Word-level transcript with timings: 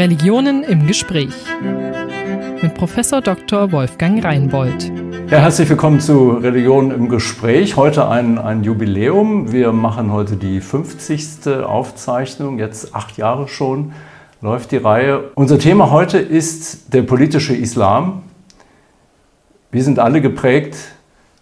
Religionen 0.00 0.62
im 0.64 0.86
Gespräch 0.86 1.34
mit 2.62 2.72
Professor 2.72 3.20
Dr. 3.20 3.70
Wolfgang 3.70 4.24
Reinbold. 4.24 4.90
Ja, 5.30 5.40
herzlich 5.40 5.68
willkommen 5.68 6.00
zu 6.00 6.30
Religion 6.30 6.90
im 6.90 7.10
Gespräch. 7.10 7.76
Heute 7.76 8.08
ein, 8.08 8.38
ein 8.38 8.64
Jubiläum. 8.64 9.52
Wir 9.52 9.72
machen 9.72 10.10
heute 10.10 10.36
die 10.36 10.62
50. 10.62 11.46
Aufzeichnung, 11.66 12.58
jetzt 12.58 12.94
acht 12.94 13.18
Jahre 13.18 13.46
schon 13.46 13.92
läuft 14.40 14.72
die 14.72 14.78
Reihe. 14.78 15.32
Unser 15.34 15.58
Thema 15.58 15.90
heute 15.90 16.16
ist 16.16 16.94
der 16.94 17.02
politische 17.02 17.54
Islam. 17.54 18.22
Wir 19.70 19.84
sind 19.84 19.98
alle 19.98 20.22
geprägt 20.22 20.78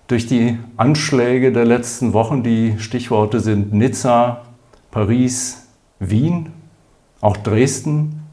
durch 0.09 0.27
die 0.27 0.59
Anschläge 0.77 1.53
der 1.53 1.65
letzten 1.65 2.13
Wochen. 2.13 2.43
Die 2.43 2.75
Stichworte 2.81 3.39
sind 3.39 3.73
Nizza, 3.73 4.43
Paris, 4.91 5.69
Wien, 6.01 6.51
auch 7.21 7.37
Dresden. 7.37 8.25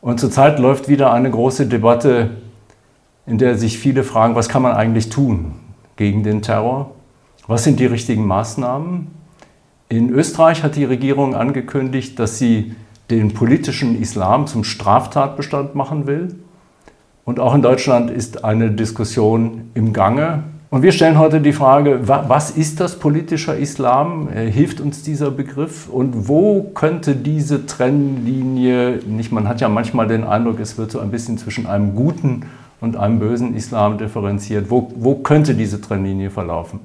Und 0.00 0.18
zurzeit 0.18 0.58
läuft 0.58 0.88
wieder 0.88 1.12
eine 1.12 1.30
große 1.30 1.66
Debatte, 1.66 2.30
in 3.26 3.38
der 3.38 3.56
sich 3.56 3.78
viele 3.78 4.02
fragen, 4.02 4.34
was 4.34 4.48
kann 4.48 4.62
man 4.62 4.72
eigentlich 4.72 5.10
tun 5.10 5.56
gegen 5.96 6.22
den 6.22 6.42
Terror? 6.42 6.92
Was 7.46 7.64
sind 7.64 7.80
die 7.80 7.86
richtigen 7.86 8.26
Maßnahmen? 8.26 9.08
In 9.88 10.10
Österreich 10.10 10.62
hat 10.62 10.76
die 10.76 10.84
Regierung 10.84 11.34
angekündigt, 11.34 12.18
dass 12.18 12.38
sie 12.38 12.74
den 13.10 13.34
politischen 13.34 14.00
Islam 14.00 14.46
zum 14.46 14.64
Straftatbestand 14.64 15.74
machen 15.74 16.06
will. 16.06 16.36
Und 17.24 17.40
auch 17.40 17.54
in 17.54 17.62
Deutschland 17.62 18.10
ist 18.10 18.44
eine 18.44 18.70
Diskussion 18.70 19.70
im 19.74 19.92
Gange. 19.92 20.44
Und 20.70 20.82
wir 20.84 20.92
stellen 20.92 21.18
heute 21.18 21.40
die 21.40 21.52
Frage, 21.52 21.98
was 22.06 22.52
ist 22.52 22.78
das 22.78 22.96
politischer 22.96 23.56
Islam? 23.56 24.28
Äh, 24.32 24.48
hilft 24.48 24.80
uns 24.80 25.02
dieser 25.02 25.32
Begriff? 25.32 25.88
Und 25.88 26.28
wo 26.28 26.62
könnte 26.62 27.16
diese 27.16 27.66
Trennlinie, 27.66 29.00
nicht, 29.04 29.32
man 29.32 29.48
hat 29.48 29.60
ja 29.60 29.68
manchmal 29.68 30.06
den 30.06 30.22
Eindruck, 30.22 30.60
es 30.60 30.78
wird 30.78 30.92
so 30.92 31.00
ein 31.00 31.10
bisschen 31.10 31.38
zwischen 31.38 31.66
einem 31.66 31.96
guten 31.96 32.44
und 32.80 32.96
einem 32.96 33.18
bösen 33.18 33.56
Islam 33.56 33.98
differenziert. 33.98 34.70
Wo, 34.70 34.92
wo 34.94 35.16
könnte 35.16 35.54
diese 35.54 35.80
Trennlinie 35.80 36.30
verlaufen? 36.30 36.78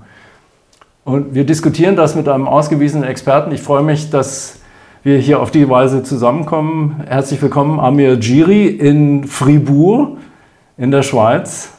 Und 1.03 1.36
wir 1.36 1.45
diskutieren 1.45 1.95
das 1.95 2.16
mit 2.16 2.27
einem 2.27 2.47
ausgewiesenen 2.47 3.08
Experten. 3.08 3.52
Ich 3.52 3.61
freue 3.61 3.83
mich, 3.83 4.09
dass 4.09 4.61
wir 5.03 5.20
hier 5.20 5.39
auf 5.39 5.52
die 5.52 5.70
Weise 5.70 6.02
zusammenkommen. 6.02 7.03
Herzlich 7.08 7.39
willkommen, 7.39 7.80
Amir 7.80 8.17
Giri 8.17 8.66
in 8.66 9.25
Fribourg 9.25 10.17
in 10.75 10.89
der 10.89 11.03
Schweiz. 11.03 11.74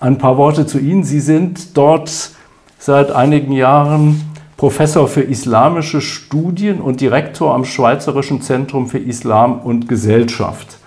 Ein 0.00 0.16
paar 0.16 0.36
Worte 0.36 0.64
zu 0.64 0.78
Ihnen. 0.78 1.02
Sie 1.02 1.18
sind 1.18 1.76
dort 1.76 2.30
seit 2.78 3.10
einigen 3.10 3.52
Jahren 3.52 4.20
Professor 4.56 5.08
für 5.08 5.22
islamische 5.22 6.00
Studien 6.00 6.80
und 6.80 7.00
Direktor 7.00 7.52
am 7.52 7.64
Schweizerischen 7.64 8.40
Zentrum 8.40 8.86
für 8.86 8.98
Islam 8.98 9.58
und 9.58 9.88
Gesellschaft 9.88 10.78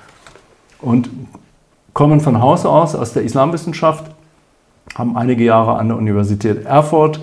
und 0.80 1.10
kommen 1.94 2.22
von 2.22 2.42
Haus 2.42 2.66
aus 2.66 2.96
aus 2.96 3.12
der 3.12 3.24
Islamwissenschaft, 3.24 4.06
haben 4.96 5.18
einige 5.18 5.44
Jahre 5.44 5.78
an 5.78 5.90
der 5.90 5.98
Universität 5.98 6.66
Erfurt 6.66 7.20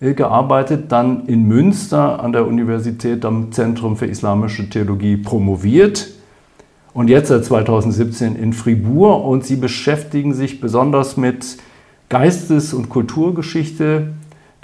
gearbeitet, 0.00 0.90
dann 0.90 1.26
in 1.26 1.46
Münster 1.46 2.20
an 2.20 2.32
der 2.32 2.44
Universität 2.44 3.24
am 3.24 3.52
Zentrum 3.52 3.96
für 3.96 4.06
Islamische 4.06 4.68
Theologie 4.68 5.16
promoviert 5.16 6.08
und 6.92 7.08
jetzt 7.08 7.28
seit 7.28 7.44
2017 7.44 8.36
in 8.36 8.52
Fribourg. 8.52 9.24
Und 9.24 9.44
sie 9.44 9.56
beschäftigen 9.56 10.34
sich 10.34 10.60
besonders 10.60 11.16
mit 11.16 11.56
Geistes- 12.08 12.74
und 12.74 12.88
Kulturgeschichte 12.88 14.08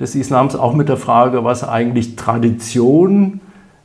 des 0.00 0.14
Islams, 0.14 0.56
auch 0.56 0.74
mit 0.74 0.88
der 0.88 0.96
Frage, 0.96 1.44
was 1.44 1.64
eigentlich 1.64 2.16
Tradition 2.16 3.41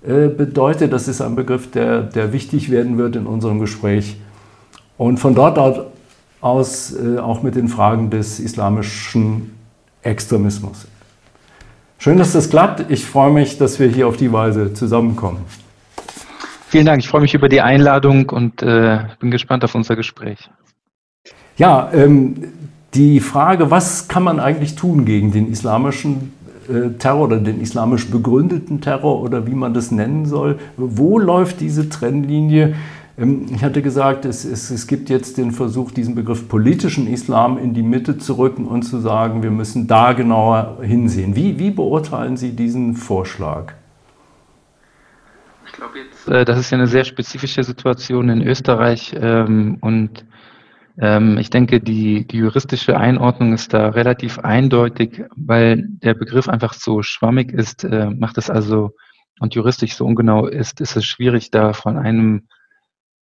äh, 0.05 0.27
bedeutet. 0.27 0.91
Das 0.91 1.07
ist 1.07 1.21
ein 1.21 1.35
Begriff, 1.35 1.71
der, 1.71 2.01
der 2.01 2.33
wichtig 2.33 2.71
werden 2.71 2.97
wird 2.97 3.15
in 3.15 3.27
unserem 3.27 3.59
Gespräch. 3.59 4.17
Und 4.97 5.17
von 5.19 5.35
dort 5.35 5.87
aus 6.41 6.95
äh, 6.95 7.19
auch 7.19 7.43
mit 7.43 7.55
den 7.55 7.67
Fragen 7.67 8.09
des 8.09 8.39
islamischen 8.39 9.51
Extremismus. 10.01 10.87
Schön, 11.99 12.17
dass 12.17 12.33
das 12.33 12.49
klappt. 12.49 12.89
Ich 12.89 13.05
freue 13.05 13.31
mich, 13.31 13.59
dass 13.59 13.79
wir 13.79 13.87
hier 13.87 14.07
auf 14.07 14.17
die 14.17 14.33
Weise 14.33 14.73
zusammenkommen. 14.73 15.45
Vielen 16.71 16.85
Dank. 16.85 17.03
Ich 17.03 17.09
freue 17.09 17.19
mich 17.19 17.33
über 17.33 17.49
die 17.49 17.59
Einladung 17.59 18.29
und 18.29 18.63
äh, 18.63 18.99
bin 19.19 19.29
gespannt 19.29 19.65
auf 19.65 19.75
unser 19.75 19.97
Gespräch. 19.97 20.49
Ja, 21.57 21.91
ähm, 21.93 22.45
die 22.93 23.19
Frage, 23.19 23.69
was 23.69 24.07
kann 24.07 24.23
man 24.23 24.39
eigentlich 24.39 24.75
tun 24.75 25.03
gegen 25.03 25.33
den 25.33 25.51
islamischen 25.51 26.31
äh, 26.69 26.97
Terror 26.97 27.25
oder 27.25 27.39
den 27.39 27.59
islamisch 27.59 28.09
begründeten 28.09 28.79
Terror 28.79 29.21
oder 29.21 29.47
wie 29.47 29.53
man 29.53 29.73
das 29.73 29.91
nennen 29.91 30.25
soll, 30.25 30.59
wo 30.77 31.19
läuft 31.19 31.59
diese 31.59 31.89
Trennlinie? 31.89 32.75
Ähm, 33.19 33.47
ich 33.53 33.65
hatte 33.65 33.81
gesagt, 33.81 34.23
es, 34.23 34.45
es, 34.45 34.71
es, 34.71 34.87
gibt 34.87 35.09
jetzt 35.09 35.37
den 35.37 35.51
Versuch, 35.51 35.91
diesen 35.91 36.15
Begriff 36.15 36.47
politischen 36.47 37.05
Islam 37.05 37.57
in 37.57 37.73
die 37.73 37.83
Mitte 37.83 38.17
zu 38.17 38.37
rücken 38.37 38.65
und 38.65 38.83
zu 38.83 39.01
sagen, 39.01 39.43
wir 39.43 39.51
müssen 39.51 39.87
da 39.87 40.13
genauer 40.13 40.77
hinsehen. 40.81 41.35
Wie, 41.35 41.59
wie 41.59 41.71
beurteilen 41.71 42.37
Sie 42.37 42.51
diesen 42.55 42.95
Vorschlag? 42.95 43.73
Glaube 45.81 45.97
jetzt, 45.97 46.27
äh, 46.27 46.45
das 46.45 46.59
ist 46.59 46.69
ja 46.69 46.77
eine 46.77 46.85
sehr 46.85 47.05
spezifische 47.05 47.63
Situation 47.63 48.29
in 48.29 48.43
Österreich 48.43 49.15
ähm, 49.19 49.79
und 49.81 50.27
ähm, 50.99 51.39
ich 51.39 51.49
denke, 51.49 51.79
die, 51.79 52.27
die 52.27 52.37
juristische 52.37 52.99
Einordnung 52.99 53.53
ist 53.53 53.73
da 53.73 53.89
relativ 53.89 54.37
eindeutig, 54.37 55.23
weil 55.35 55.87
der 55.87 56.13
Begriff 56.13 56.47
einfach 56.47 56.75
so 56.75 57.01
schwammig 57.01 57.51
ist, 57.51 57.83
äh, 57.83 58.11
macht 58.11 58.37
es 58.37 58.51
also 58.51 58.91
und 59.39 59.55
juristisch 59.55 59.95
so 59.95 60.05
ungenau 60.05 60.45
ist, 60.45 60.81
ist 60.81 60.97
es 60.97 61.03
schwierig, 61.03 61.49
da 61.49 61.73
von 61.73 61.97
einem 61.97 62.47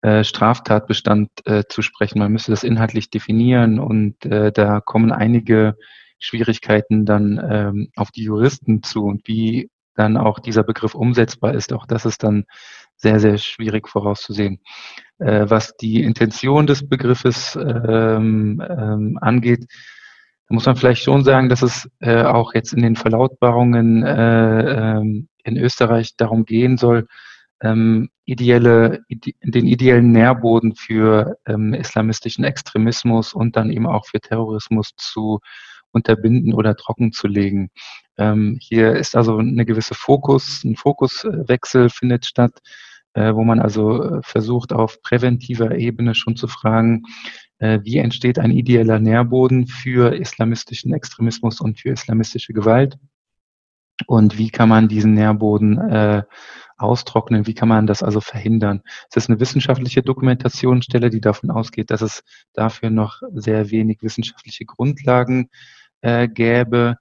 äh, 0.03 0.25
Straftatbestand 0.25 1.31
äh, 1.45 1.63
zu 1.69 1.81
sprechen. 1.81 2.19
Man 2.19 2.33
müsste 2.33 2.51
das 2.51 2.65
inhaltlich 2.65 3.09
definieren 3.09 3.79
und 3.79 4.27
äh, 4.27 4.51
da 4.51 4.81
kommen 4.81 5.13
einige 5.13 5.77
Schwierigkeiten 6.19 7.07
dann 7.07 7.41
ähm, 7.41 7.93
auf 7.95 8.11
die 8.11 8.25
Juristen 8.25 8.83
zu 8.83 9.05
und 9.05 9.29
wie 9.29 9.71
dann 9.99 10.17
auch 10.17 10.39
dieser 10.39 10.63
Begriff 10.63 10.95
umsetzbar 10.95 11.55
ist. 11.55 11.73
Auch 11.73 11.87
das 11.87 12.05
ist 12.07 12.23
dann 12.23 12.45
sehr, 12.97 13.21
sehr 13.21 13.39
schwierig 13.39 13.89
vorauszusehen. 13.89 14.61
Äh, 15.19 15.47
was 15.49 15.77
die 15.77 16.03
Intention 16.03 16.67
des 16.67 16.89
Begriffes 16.89 17.57
ähm, 17.57 18.63
ähm, 18.69 19.19
angeht, 19.21 19.67
muss 20.49 20.67
man 20.67 20.77
vielleicht 20.77 21.03
schon 21.03 21.25
sagen, 21.25 21.49
dass 21.49 21.63
es 21.63 21.91
äh, 22.01 22.23
auch 22.23 22.55
jetzt 22.55 22.73
in 22.73 22.83
den 22.83 22.97
Verlautbarungen 22.97 24.03
äh, 24.03 24.99
ähm, 24.99 25.29
in 25.45 25.57
Österreich 25.57 26.17
darum 26.17 26.45
gehen 26.45 26.79
soll, 26.79 27.07
ähm, 27.61 28.09
ideelle, 28.25 29.01
ide 29.09 29.33
den 29.43 29.67
ideellen 29.67 30.13
Nährboden 30.13 30.75
für 30.75 31.37
ähm, 31.47 31.75
islamistischen 31.75 32.45
Extremismus 32.45 33.35
und 33.35 33.57
dann 33.57 33.71
eben 33.71 33.87
auch 33.87 34.07
für 34.07 34.21
Terrorismus 34.21 34.93
zu 34.97 35.41
unterbinden 35.91 36.55
oder 36.55 36.77
trocken 36.77 37.13
zu 37.13 37.27
legen. 37.27 37.71
Ähm, 38.19 38.59
hier 38.61 38.97
ist 38.97 39.17
also 39.17 39.39
eine 39.39 39.65
gewisse 39.65 39.95
Fokus, 39.95 40.65
ein 40.65 40.77
Fokuswechsel 40.77 41.89
findet 41.91 42.27
statt, 42.27 42.61
äh, 43.15 43.35
wo 43.35 43.45
man 43.45 43.61
also 43.61 44.03
äh, 44.03 44.23
versucht, 44.23 44.73
auf 44.73 45.01
präventiver 45.03 45.77
Ebene 45.77 46.15
schon 46.15 46.37
zu 46.37 46.49
fragen, 46.49 47.05
äh, 47.59 47.81
wie 47.83 47.99
entsteht 47.99 48.39
ein 48.39 48.51
ideeller 48.51 48.99
Nährboden 48.99 49.67
für 49.67 50.15
islamistischen 50.15 50.93
Extremismus 50.93 51.61
und 51.61 51.81
für 51.81 51.91
islamistische 51.91 52.53
Gewalt 52.53 52.99
und 54.07 54.39
wie 54.39 54.51
kann 54.51 54.69
man 54.69 54.89
diesen 54.89 55.15
Nährboden 55.15 55.79
äh, 55.79 56.23
austrocknen? 56.77 57.47
Wie 57.47 57.55
kann 57.55 57.69
man 57.69 57.87
das 57.87 58.03
also 58.03 58.21
verhindern? 58.21 58.83
Es 59.11 59.17
ist 59.17 59.29
eine 59.29 59.41
wissenschaftliche 59.41 60.03
Dokumentationsstelle, 60.03 61.11
die 61.11 61.21
davon 61.21 61.51
ausgeht, 61.51 61.91
dass 61.91 62.03
es 62.03 62.23
dafür 62.53 62.91
noch 62.91 63.21
sehr 63.35 63.71
wenig 63.71 63.99
wissenschaftliche 64.03 64.65
Grundlagen 64.65 65.51
äh, 66.01 66.29
gäbe. 66.29 66.97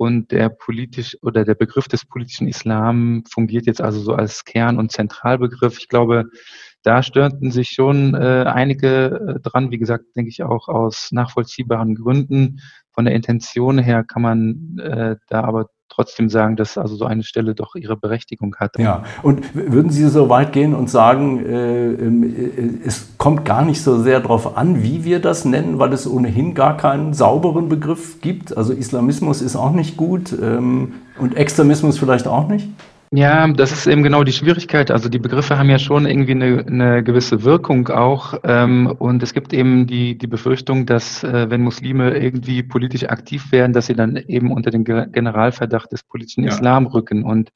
Und 0.00 0.30
der 0.32 0.48
politisch 0.48 1.18
oder 1.20 1.44
der 1.44 1.54
Begriff 1.54 1.86
des 1.86 2.06
politischen 2.06 2.48
Islam 2.48 3.22
fungiert 3.30 3.66
jetzt 3.66 3.82
also 3.82 4.00
so 4.00 4.14
als 4.14 4.46
Kern- 4.46 4.78
und 4.78 4.90
Zentralbegriff. 4.90 5.76
Ich 5.76 5.88
glaube, 5.88 6.24
da 6.82 7.02
störten 7.02 7.50
sich 7.50 7.68
schon 7.68 8.14
äh, 8.14 8.44
einige 8.46 9.36
äh, 9.36 9.40
dran, 9.40 9.70
wie 9.70 9.76
gesagt, 9.76 10.06
denke 10.16 10.30
ich 10.30 10.42
auch 10.42 10.68
aus 10.68 11.10
nachvollziehbaren 11.12 11.96
Gründen. 11.96 12.60
Von 12.92 13.04
der 13.04 13.14
Intention 13.14 13.78
her 13.78 14.02
kann 14.02 14.22
man 14.22 14.78
äh, 14.78 15.16
da 15.28 15.44
aber 15.44 15.68
trotzdem 15.90 16.28
sagen, 16.30 16.56
dass 16.56 16.78
also 16.78 16.96
so 16.96 17.04
eine 17.04 17.22
Stelle 17.22 17.54
doch 17.54 17.74
ihre 17.74 17.96
Berechtigung 17.96 18.56
hat. 18.56 18.78
Ja, 18.78 19.02
und 19.22 19.54
würden 19.54 19.90
Sie 19.90 20.08
so 20.08 20.28
weit 20.28 20.52
gehen 20.52 20.74
und 20.74 20.88
sagen, 20.88 21.44
äh, 21.44 21.92
ähm, 21.92 22.22
äh, 22.22 22.86
es 22.86 23.08
kommt 23.18 23.44
gar 23.44 23.62
nicht 23.62 23.82
so 23.82 24.00
sehr 24.02 24.20
darauf 24.20 24.56
an, 24.56 24.82
wie 24.82 25.04
wir 25.04 25.20
das 25.20 25.44
nennen, 25.44 25.78
weil 25.78 25.92
es 25.92 26.06
ohnehin 26.06 26.54
gar 26.54 26.76
keinen 26.76 27.12
sauberen 27.12 27.68
Begriff 27.68 28.20
gibt? 28.20 28.56
Also 28.56 28.72
Islamismus 28.72 29.42
ist 29.42 29.56
auch 29.56 29.72
nicht 29.72 29.96
gut 29.96 30.32
ähm, 30.40 30.94
und 31.18 31.36
Extremismus 31.36 31.98
vielleicht 31.98 32.26
auch 32.26 32.48
nicht? 32.48 32.68
Ja, 33.12 33.48
das 33.48 33.72
ist 33.72 33.88
eben 33.88 34.04
genau 34.04 34.22
die 34.22 34.32
Schwierigkeit. 34.32 34.92
Also 34.92 35.08
die 35.08 35.18
Begriffe 35.18 35.58
haben 35.58 35.68
ja 35.68 35.80
schon 35.80 36.06
irgendwie 36.06 36.30
eine, 36.30 36.64
eine 36.64 37.02
gewisse 37.02 37.42
Wirkung 37.42 37.88
auch. 37.88 38.34
Ähm, 38.44 38.86
und 38.86 39.20
es 39.24 39.34
gibt 39.34 39.52
eben 39.52 39.88
die, 39.88 40.16
die 40.16 40.28
Befürchtung, 40.28 40.86
dass 40.86 41.24
äh, 41.24 41.50
wenn 41.50 41.62
Muslime 41.62 42.16
irgendwie 42.16 42.62
politisch 42.62 43.04
aktiv 43.08 43.50
werden, 43.50 43.72
dass 43.72 43.86
sie 43.86 43.94
dann 43.94 44.16
eben 44.16 44.52
unter 44.52 44.70
den 44.70 44.84
Generalverdacht 44.84 45.90
des 45.90 46.04
politischen 46.04 46.44
ja. 46.44 46.50
Islam 46.50 46.86
rücken. 46.86 47.24
Und 47.24 47.50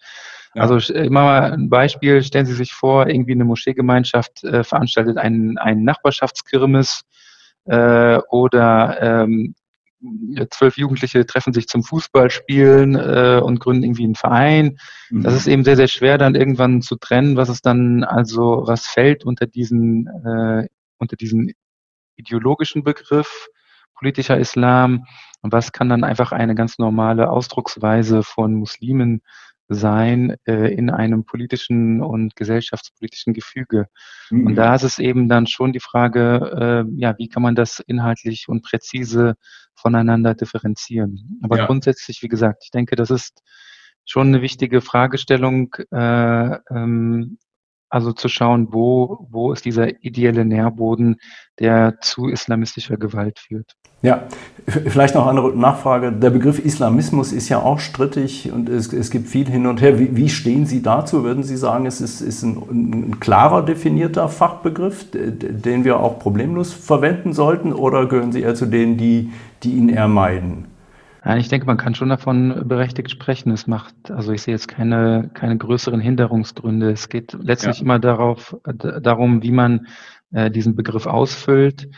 Ja. 0.55 0.63
Also 0.63 0.93
immer 0.93 1.23
mal 1.23 1.53
ein 1.53 1.69
Beispiel, 1.69 2.23
stellen 2.23 2.47
Sie 2.47 2.55
sich 2.55 2.73
vor, 2.75 3.09
irgendwie 3.09 3.33
eine 3.33 3.45
Moscheegemeinschaft 3.45 4.43
äh, 4.45 4.65
veranstaltet 4.65 5.19
einen, 5.19 5.59
einen 5.59 5.85
Nachbarschaftskirmes 5.85 7.03
äh, 7.67 8.19
oder 8.29 9.25
ähm, 9.25 9.55
zwölf 10.51 10.77
Jugendliche 10.77 11.27
treffen 11.27 11.53
sich 11.53 11.67
zum 11.67 11.83
Fußballspielen 11.83 12.95
äh, 12.95 13.41
und 13.43 13.61
gründen 13.61 13.85
irgendwie 13.85 14.05
einen 14.05 14.15
Verein. 14.15 14.79
Mhm. 15.11 15.23
Das 15.23 15.35
ist 15.35 15.47
eben 15.47 15.65
sehr, 15.65 15.77
sehr 15.77 15.89
schwer, 15.89 16.19
dann 16.19 16.35
irgendwann 16.35 16.83
zu 16.83 16.97
trennen, 16.97 17.37
was 17.37 17.49
ist 17.49 17.67
dann 17.67 18.05
also, 18.05 18.65
was 18.67 18.87
fällt 18.87 19.25
unter 19.25 19.47
diesen, 19.47 20.07
äh, 20.07 20.69
unter 20.99 21.17
diesen 21.17 21.53
ideologischen 22.17 22.85
Begriff 22.85 23.49
politischer 23.95 24.39
Islam 24.39 25.05
und 25.43 25.53
was 25.53 25.73
kann 25.73 25.89
dann 25.89 26.05
einfach 26.05 26.33
eine 26.33 26.55
ganz 26.55 26.79
normale 26.79 27.31
Ausdrucksweise 27.31 28.23
von 28.23 28.55
Muslimen 28.55 29.23
sein 29.75 30.37
äh, 30.47 30.73
in 30.75 30.91
einem 30.91 31.25
politischen 31.25 32.03
und 32.03 32.37
gesellschaftspolitischen 32.37 33.35
Gefüge. 33.35 33.87
Mhm. 34.31 34.47
Und 34.47 34.55
da 34.55 34.75
ist 34.75 34.83
es 34.83 34.99
eben 34.99 35.29
dann 35.29 35.47
schon 35.47 35.73
die 35.73 35.81
Frage, 35.81 36.85
äh, 36.89 36.93
ja, 36.97 37.17
wie 37.19 37.29
kann 37.29 37.43
man 37.43 37.55
das 37.55 37.81
inhaltlich 37.81 38.49
und 38.49 38.63
präzise 38.63 39.35
voneinander 39.75 40.35
differenzieren. 40.35 41.39
Aber 41.43 41.59
ja. 41.59 41.67
grundsätzlich, 41.67 42.23
wie 42.23 42.29
gesagt, 42.29 42.63
ich 42.65 42.71
denke, 42.71 42.97
das 42.97 43.11
ist 43.11 43.43
schon 44.05 44.29
eine 44.29 44.43
wichtige 44.43 44.81
Fragestellung, 44.81 45.75
äh, 45.91 46.59
ähm, 46.71 47.39
also 47.95 48.13
zu 48.13 48.29
schauen, 48.29 48.69
wo, 48.73 49.29
wo 49.31 49.53
ist 49.53 49.65
dieser 49.65 50.03
ideelle 50.03 50.45
Nährboden, 50.45 51.17
der 51.61 52.01
zu 52.01 52.27
islamistischer 52.27 52.97
Gewalt 52.97 53.39
führt. 53.39 53.77
Ja, 54.03 54.25
vielleicht 54.67 55.15
noch 55.15 55.29
eine 55.29 55.41
Nachfrage. 55.51 56.11
Der 56.11 56.31
Begriff 56.31 56.59
Islamismus 56.59 57.33
ist 57.33 57.49
ja 57.49 57.61
auch 57.61 57.79
strittig 57.79 58.51
und 58.53 58.69
es, 58.69 58.93
es 58.93 59.13
gibt 59.13 59.29
viel 59.29 59.49
hin 59.49 59.69
und 59.69 59.81
her. 59.81 60.01
Wie, 60.01 60.17
wie, 60.17 60.29
stehen 60.29 60.67
Sie 60.67 60.83
dazu? 60.83 61.23
Würden 61.23 61.45
Sie 61.45 61.57
sagen, 61.57 61.87
es 61.87 62.01
ist, 62.01 62.21
ist 62.21 62.43
ein, 62.43 62.57
ein, 62.69 63.21
klarer 63.21 63.63
definierter 63.63 64.29
Fachbegriff, 64.29 65.07
den 65.13 65.85
wir 65.85 66.01
auch 66.01 66.19
problemlos 66.19 66.73
verwenden 66.73 67.33
sollten? 67.33 67.73
Oder 67.73 68.07
gehören 68.07 68.33
Sie 68.33 68.43
eher 68.43 68.57
zu 68.57 68.67
denen, 68.67 68.97
die, 68.97 69.31
die 69.63 69.75
ihn 69.75 69.89
eher 69.89 70.09
meiden? 70.09 70.67
Nein, 71.25 71.39
ich 71.39 71.49
denke, 71.49 71.67
man 71.67 71.79
kann 71.79 71.95
schon 71.95 72.11
davon 72.11 72.69
berechtigt 72.69 73.11
sprechen. 73.11 73.51
Es 73.51 73.67
macht, 73.67 74.11
also 74.11 74.33
ich 74.33 74.43
sehe 74.43 74.53
jetzt 74.53 74.69
keine, 74.69 75.31
keine 75.33 75.57
größeren 75.57 76.01
Hinderungsgründe. 76.01 76.91
Es 76.91 77.09
geht 77.09 77.33
letztlich 77.33 77.79
ja. 77.79 77.83
immer 77.83 77.99
darauf, 77.99 78.57
darum, 78.65 79.43
wie 79.43 79.51
man 79.51 79.87
äh, 80.33 80.51
diesen 80.51 80.77
Begriff 80.77 81.07
ausfüllt 81.07 81.89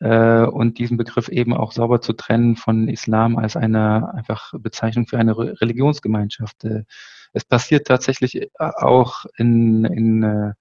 äh, 0.00 0.42
und 0.42 0.78
diesen 0.78 0.98
Begriff 0.98 1.28
eben 1.28 1.54
auch 1.54 1.72
sauber 1.72 2.02
zu 2.02 2.12
trennen 2.12 2.56
von 2.56 2.88
Islam 2.88 3.38
als 3.38 3.56
eine 3.56 4.12
einfach 4.12 4.52
Bezeichnung 4.58 5.06
für 5.06 5.18
eine 5.18 5.34
Religionsgemeinschaft. 5.36 6.64
Äh, 6.64 6.84
es 7.32 7.44
passiert 7.46 7.86
tatsächlich 7.86 8.36
äh, 8.36 8.48
auch 8.58 9.24
in, 9.38 9.86
in 9.86 10.22
äh, 10.22 10.52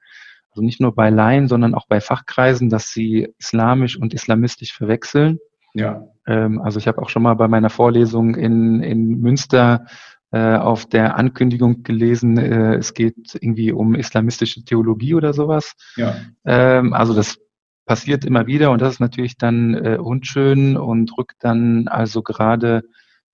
also 0.51 0.61
nicht 0.61 0.79
nur 0.79 0.95
bei 0.95 1.09
Laien, 1.09 1.49
sondern 1.49 1.75
auch 1.75 1.87
bei 1.87 1.99
Fachkreisen, 1.99 2.69
dass 2.69 2.91
sie 2.91 3.33
islamisch 3.37 3.97
und 3.97 4.13
islamistisch 4.13 4.71
verwechseln. 4.71 5.39
Ja. 5.73 6.07
Ähm, 6.25 6.61
also 6.61 6.79
ich 6.79 6.87
habe 6.87 7.01
auch 7.01 7.09
schon 7.09 7.23
mal 7.23 7.33
bei 7.35 7.47
meiner 7.47 7.69
Vorlesung 7.69 8.35
in, 8.35 8.81
in 8.81 9.19
Münster 9.19 9.85
äh, 10.31 10.55
auf 10.55 10.85
der 10.87 11.17
Ankündigung 11.17 11.83
gelesen, 11.83 12.37
äh, 12.37 12.75
es 12.75 12.93
geht 12.93 13.37
irgendwie 13.39 13.71
um 13.71 13.93
islamistische 13.95 14.63
Theologie 14.63 15.13
oder 15.13 15.33
sowas. 15.33 15.73
Ja. 15.95 16.15
Ähm, 16.45 16.93
also 16.93 17.13
das 17.13 17.39
passiert 17.85 18.25
immer 18.25 18.47
wieder 18.47 18.71
und 18.71 18.81
das 18.81 18.93
ist 18.93 18.99
natürlich 18.99 19.37
dann 19.37 19.73
äh, 19.73 19.97
unschön 19.97 20.77
und 20.77 21.15
rückt 21.17 21.35
dann 21.41 21.87
also 21.87 22.23
gerade 22.23 22.83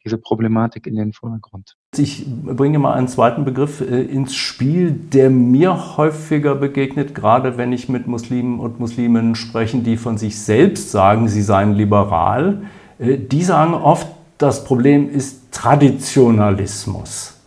diese 0.03 0.17
Problematik 0.17 0.87
in 0.87 0.95
den 0.95 1.13
Vordergrund. 1.13 1.75
Ich 1.97 2.25
bringe 2.27 2.79
mal 2.79 2.93
einen 2.93 3.07
zweiten 3.07 3.45
Begriff 3.45 3.81
äh, 3.81 4.01
ins 4.01 4.35
Spiel, 4.35 4.91
der 4.91 5.29
mir 5.29 5.97
häufiger 5.97 6.55
begegnet, 6.55 7.15
gerade 7.15 7.57
wenn 7.57 7.73
ich 7.73 7.89
mit 7.89 8.07
Muslimen 8.07 8.59
und 8.59 8.79
Musliminnen 8.79 9.35
spreche, 9.35 9.79
die 9.79 9.97
von 9.97 10.17
sich 10.17 10.39
selbst 10.39 10.91
sagen, 10.91 11.27
sie 11.27 11.41
seien 11.41 11.73
liberal. 11.73 12.63
Äh, 12.99 13.17
die 13.17 13.43
sagen 13.43 13.73
oft, 13.73 14.07
das 14.37 14.63
Problem 14.63 15.09
ist 15.09 15.51
Traditionalismus. 15.51 17.38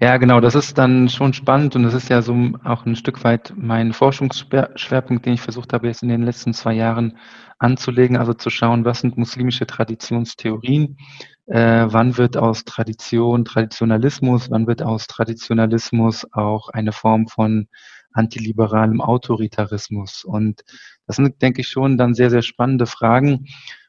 Ja, 0.00 0.18
genau, 0.18 0.40
das 0.40 0.54
ist 0.54 0.76
dann 0.76 1.08
schon 1.08 1.32
spannend 1.32 1.74
und 1.74 1.82
das 1.84 1.94
ist 1.94 2.10
ja 2.10 2.20
so 2.20 2.34
auch 2.64 2.84
ein 2.84 2.96
Stück 2.96 3.24
weit 3.24 3.54
mein 3.56 3.94
Forschungsschwerpunkt, 3.94 5.24
den 5.24 5.32
ich 5.34 5.40
versucht 5.40 5.72
habe, 5.72 5.86
jetzt 5.86 6.02
in 6.02 6.10
den 6.10 6.22
letzten 6.22 6.52
zwei 6.52 6.74
Jahren 6.74 7.16
anzulegen, 7.58 8.18
also 8.18 8.34
zu 8.34 8.50
schauen, 8.50 8.84
was 8.84 9.00
sind 9.00 9.16
muslimische 9.16 9.66
Traditionstheorien, 9.66 10.98
äh, 11.46 11.86
wann 11.88 12.18
wird 12.18 12.36
aus 12.36 12.64
Tradition 12.64 13.46
Traditionalismus, 13.46 14.50
wann 14.50 14.66
wird 14.66 14.82
aus 14.82 15.06
Traditionalismus 15.06 16.26
auch 16.32 16.68
eine 16.68 16.92
Form 16.92 17.26
von 17.26 17.68
antiliberalem 18.12 19.00
Autoritarismus. 19.00 20.24
Und 20.24 20.62
das 21.06 21.16
sind, 21.16 21.40
denke 21.40 21.62
ich, 21.62 21.68
schon 21.68 21.96
dann 21.96 22.12
sehr, 22.14 22.28
sehr 22.30 22.42
spannende 22.42 22.84
Fragen. 22.86 23.46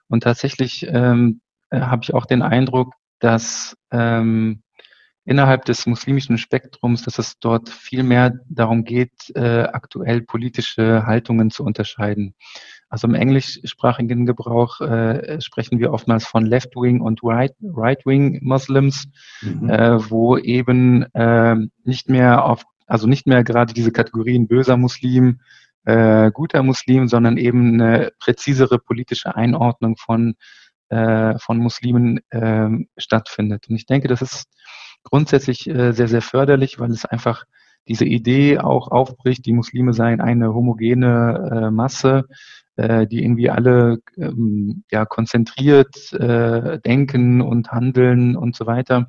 Und 0.07 0.24
tatsächlich 0.24 0.86
ähm, 0.89 1.42
äh, 1.69 1.81
habe 1.81 2.03
ich 2.03 2.13
auch 2.13 2.25
den 2.25 2.42
Eindruck, 2.42 2.94
dass 3.19 3.75
ähm, 3.92 4.62
innerhalb 5.27 5.65
des 5.65 5.85
muslimischen 5.85 6.38
Spektrums, 6.38 7.03
dass 7.03 7.19
es 7.19 7.38
dort 7.39 7.68
viel 7.68 8.03
mehr 8.03 8.39
darum 8.47 8.85
geht, 8.85 9.12
äh, 9.35 9.63
aktuell 9.63 10.21
politische 10.21 11.06
Haltungen 11.06 11.51
zu 11.51 11.65
unterscheiden. 11.65 12.33
Also 12.89 13.07
im 13.07 13.13
englischsprachigen 13.13 14.25
Gebrauch 14.25 14.79
äh, 14.79 15.41
sprechen 15.41 15.79
wir 15.79 15.91
oftmals 15.91 16.25
von 16.25 16.45
Left-Wing 16.45 17.01
und 17.01 17.19
Right-Wing 17.24 18.39
Muslims, 18.41 19.09
mhm. 19.41 19.69
äh, 19.69 20.09
wo 20.09 20.38
eben 20.38 21.03
äh, 21.13 21.57
nicht 21.83 22.09
mehr 22.09 22.45
auf, 22.45 22.63
also 22.85 23.06
nicht 23.06 23.27
mehr 23.27 23.44
gerade 23.44 23.74
diese 23.74 23.91
Kategorien 23.91 24.47
böser 24.47 24.77
Muslim, 24.77 25.41
äh, 25.83 26.31
guter 26.31 26.63
Muslim, 26.63 27.09
sondern 27.09 27.35
eben 27.35 27.81
eine 27.81 28.12
präzisere 28.18 28.79
politische 28.79 29.35
Einordnung 29.35 29.97
von, 29.97 30.35
äh, 30.88 31.38
von 31.38 31.57
Muslimen 31.57 32.21
äh, 32.29 32.69
stattfindet. 32.95 33.68
Und 33.68 33.75
ich 33.75 33.85
denke, 33.85 34.07
das 34.07 34.21
ist 34.21 34.45
grundsätzlich 35.09 35.68
äh, 35.68 35.92
sehr, 35.94 36.07
sehr 36.07 36.21
förderlich, 36.21 36.80
weil 36.80 36.92
es 36.92 37.06
einfach 37.06 37.45
diese 37.88 38.06
Idee 38.06 38.59
auch 38.59 38.89
aufbricht, 38.89 39.45
die 39.45 39.54
Muslime 39.54 39.94
seien 39.94 40.21
eine 40.21 40.54
homogene 40.54 41.50
äh, 41.68 41.71
Masse, 41.71 42.25
äh, 42.75 43.07
die 43.07 43.24
irgendwie 43.24 43.50
alle 43.50 44.00
ähm, 44.18 44.83
ja, 44.92 45.06
konzentriert 45.06 46.13
äh, 46.13 46.80
denken 46.80 47.42
und 47.42 47.71
handeln 47.71 48.36
und 48.36 48.56
so 48.56 48.65
weiter. 48.65 49.07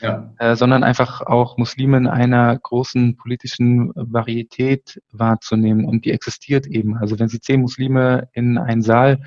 Ja. 0.00 0.32
Äh, 0.38 0.56
sondern 0.56 0.82
einfach 0.82 1.20
auch 1.22 1.56
Muslime 1.56 1.96
in 1.96 2.06
einer 2.06 2.58
großen 2.58 3.16
politischen 3.16 3.92
Varietät 3.94 5.00
wahrzunehmen. 5.12 5.84
Und 5.84 6.04
die 6.04 6.10
existiert 6.10 6.66
eben. 6.66 6.96
Also 6.96 7.18
wenn 7.18 7.28
Sie 7.28 7.40
zehn 7.40 7.60
Muslime 7.60 8.28
in 8.32 8.58
einen 8.58 8.82
Saal 8.82 9.20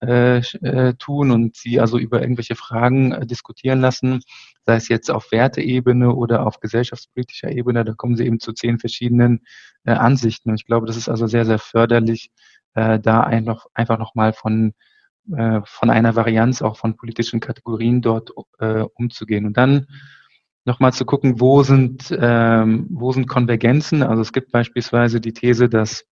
äh, 0.00 0.38
äh, 0.38 0.94
tun 0.94 1.30
und 1.30 1.56
sie 1.56 1.78
also 1.78 1.98
über 1.98 2.22
irgendwelche 2.22 2.54
Fragen 2.54 3.12
äh, 3.12 3.26
diskutieren 3.26 3.80
lassen, 3.80 4.22
sei 4.64 4.76
es 4.76 4.88
jetzt 4.88 5.10
auf 5.10 5.30
Werteebene 5.30 6.14
oder 6.14 6.46
auf 6.46 6.60
gesellschaftspolitischer 6.60 7.50
Ebene, 7.50 7.84
da 7.84 7.92
kommen 7.94 8.16
sie 8.16 8.24
eben 8.24 8.40
zu 8.40 8.52
zehn 8.52 8.78
verschiedenen 8.78 9.40
äh, 9.84 9.92
Ansichten. 9.92 10.50
Und 10.50 10.56
ich 10.56 10.66
glaube, 10.66 10.86
das 10.86 10.96
ist 10.96 11.08
also 11.08 11.26
sehr, 11.26 11.44
sehr 11.44 11.58
förderlich, 11.58 12.30
äh, 12.74 12.98
da 12.98 13.20
einfach, 13.20 13.66
einfach 13.74 13.98
nochmal 13.98 14.32
von, 14.32 14.72
äh, 15.36 15.60
von 15.64 15.90
einer 15.90 16.16
Varianz 16.16 16.62
auch 16.62 16.78
von 16.78 16.96
politischen 16.96 17.40
Kategorien 17.40 18.00
dort 18.00 18.30
äh, 18.58 18.84
umzugehen. 18.94 19.44
Und 19.44 19.56
dann 19.56 19.86
nochmal 20.64 20.92
zu 20.92 21.04
gucken, 21.04 21.40
wo 21.40 21.62
sind, 21.62 22.16
ähm, 22.18 22.86
wo 22.90 23.12
sind 23.12 23.26
Konvergenzen. 23.26 24.02
Also 24.02 24.22
es 24.22 24.32
gibt 24.32 24.52
beispielsweise 24.52 25.20
die 25.20 25.32
These, 25.32 25.68
dass 25.68 26.04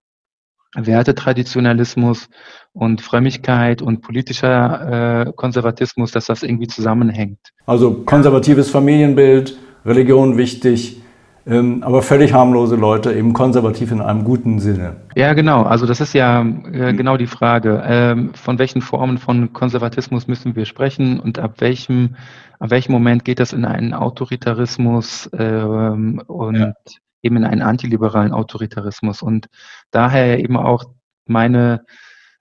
Wertetraditionalismus 0.75 2.29
und 2.73 3.01
Frömmigkeit 3.01 3.83
und 3.83 4.03
politischer 4.03 5.27
äh, 5.27 5.33
Konservatismus, 5.35 6.13
dass 6.13 6.27
das 6.27 6.43
irgendwie 6.43 6.69
zusammenhängt. 6.69 7.39
Also 7.67 7.93
konservatives 8.05 8.71
Familienbild, 8.71 9.57
Religion 9.85 10.37
wichtig, 10.37 11.03
ähm, 11.47 11.83
aber 11.83 12.03
völlig 12.03 12.35
harmlose 12.35 12.77
Leute, 12.77 13.15
eben 13.15 13.33
konservativ 13.33 13.91
in 13.91 14.03
einem 14.03 14.25
guten 14.25 14.59
Sinne. 14.59 14.97
Ja, 15.17 15.33
genau. 15.33 15.63
Also 15.63 15.87
das 15.87 16.01
ist 16.01 16.13
ja 16.13 16.43
äh, 16.43 16.93
genau 16.93 17.17
die 17.17 17.27
Frage. 17.27 17.83
Ähm, 17.87 18.35
von 18.35 18.59
welchen 18.59 18.83
Formen 18.83 19.17
von 19.17 19.55
Konservatismus 19.55 20.29
müssen 20.29 20.55
wir 20.57 20.67
sprechen 20.67 21.19
und 21.19 21.39
ab 21.39 21.55
welchem, 21.59 22.17
ab 22.59 22.71
welchem 22.71 22.93
Moment 22.93 23.25
geht 23.25 23.41
das 23.41 23.55
in 23.55 23.65
einen 23.65 23.95
Autoritarismus 23.95 25.31
ähm, 25.33 26.23
und 26.27 26.57
ja 26.57 26.75
eben 27.23 27.37
in 27.37 27.45
einen 27.45 27.63
antiliberalen 27.63 28.33
Autoritarismus. 28.33 29.23
Und 29.23 29.49
daher 29.91 30.39
eben 30.39 30.57
auch 30.57 30.85
meine, 31.27 31.85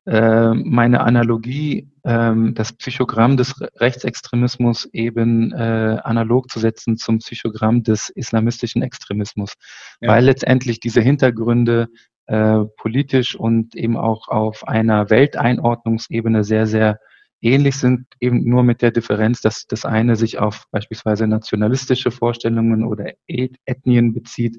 äh, 0.06 0.54
meine 0.54 1.02
Analogie, 1.02 1.90
äh, 2.04 2.34
das 2.54 2.74
Psychogramm 2.74 3.38
des 3.38 3.56
Rechtsextremismus 3.76 4.86
eben 4.94 5.52
äh, 5.54 6.00
analog 6.04 6.50
zu 6.50 6.60
setzen 6.60 6.98
zum 6.98 7.20
Psychogramm 7.20 7.84
des 7.84 8.10
islamistischen 8.10 8.82
Extremismus, 8.82 9.54
ja. 10.02 10.10
weil 10.10 10.26
letztendlich 10.26 10.80
diese 10.80 11.02
Hintergründe 11.02 11.88
äh, 12.28 12.66
politisch 12.78 13.36
und 13.36 13.76
eben 13.76 13.98
auch 13.98 14.28
auf 14.28 14.68
einer 14.68 15.10
Welteinordnungsebene 15.10 16.44
sehr, 16.44 16.68
sehr 16.68 17.00
ähnlich 17.42 17.76
sind, 17.76 18.06
eben 18.20 18.44
nur 18.50 18.64
mit 18.64 18.82
der 18.82 18.92
Differenz, 18.92 19.42
dass 19.42 19.68
das 19.68 19.86
eine 19.86 20.16
sich 20.16 20.40
auf 20.40 20.64
beispielsweise 20.72 21.28
nationalistische 21.28 22.12
Vorstellungen 22.12 22.84
oder 22.84 23.12
Ethnien 23.28 24.14
bezieht 24.14 24.58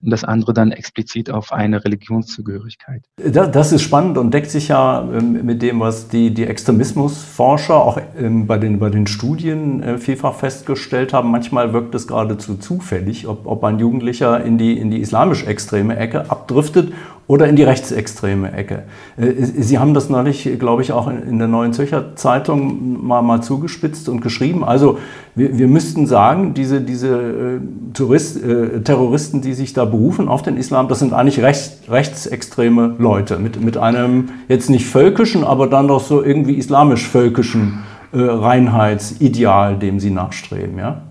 und 0.00 0.10
das 0.10 0.24
andere 0.24 0.52
dann 0.52 0.72
explizit 0.72 1.30
auf 1.30 1.52
eine 1.52 1.84
Religionszugehörigkeit. 1.84 3.04
Das 3.16 3.72
ist 3.72 3.82
spannend 3.82 4.18
und 4.18 4.32
deckt 4.32 4.50
sich 4.50 4.68
ja 4.68 5.08
ähm, 5.12 5.44
mit 5.44 5.62
dem, 5.62 5.80
was 5.80 6.08
die, 6.08 6.32
die 6.32 6.44
Extremismusforscher 6.44 7.74
auch 7.74 8.00
ähm, 8.18 8.46
bei 8.46 8.58
den, 8.58 8.78
bei 8.78 8.90
den 8.90 9.06
Studien 9.06 9.82
äh, 9.82 9.98
vielfach 9.98 10.34
festgestellt 10.34 11.12
haben. 11.12 11.30
Manchmal 11.30 11.72
wirkt 11.72 11.94
es 11.94 12.06
geradezu 12.06 12.56
zufällig, 12.56 13.26
ob, 13.26 13.46
ob 13.46 13.64
ein 13.64 13.78
Jugendlicher 13.78 14.44
in 14.44 14.58
die, 14.58 14.78
in 14.78 14.90
die 14.90 15.00
islamisch-extreme 15.00 15.96
Ecke 15.96 16.30
abdriftet 16.30 16.92
oder 17.28 17.46
in 17.46 17.56
die 17.56 17.62
rechtsextreme 17.62 18.52
Ecke. 18.52 18.84
Äh, 19.16 19.32
Sie 19.38 19.78
haben 19.78 19.94
das 19.94 20.08
neulich, 20.08 20.58
glaube 20.58 20.82
ich, 20.82 20.90
auch 20.90 21.08
in 21.08 21.38
der 21.38 21.46
Neuen 21.46 21.72
Zürcher 21.72 22.16
Zeitung 22.16 23.06
mal, 23.06 23.22
mal 23.22 23.42
zugespitzt 23.42 24.08
und 24.08 24.20
geschrieben. 24.20 24.64
Also 24.64 24.98
wir, 25.36 25.56
wir 25.56 25.68
müssten 25.68 26.06
sagen, 26.06 26.54
diese, 26.54 26.80
diese 26.80 27.08
äh, 27.08 27.60
Tourist, 27.92 28.42
äh, 28.42 28.80
Terroristen, 28.80 29.42
die 29.42 29.52
sich 29.52 29.74
da 29.74 29.84
berufen 29.84 30.26
auf 30.26 30.42
den 30.42 30.56
Islam, 30.56 30.88
das 30.88 30.98
sind 30.98 31.12
eigentlich 31.12 31.40
rechts, 31.40 31.82
rechtsextreme 31.88 32.96
Leute 32.98 33.38
mit, 33.38 33.62
mit 33.62 33.76
einem 33.76 34.30
jetzt 34.48 34.70
nicht 34.70 34.86
völkischen, 34.86 35.44
aber 35.44 35.66
dann 35.66 35.86
doch 35.86 36.00
so 36.00 36.24
irgendwie 36.24 36.54
islamisch-völkischen 36.54 37.80
äh, 38.12 38.20
Reinheitsideal, 38.20 39.76
dem 39.76 40.00
sie 40.00 40.10
nachstreben. 40.10 40.78
Ja? 40.78 41.02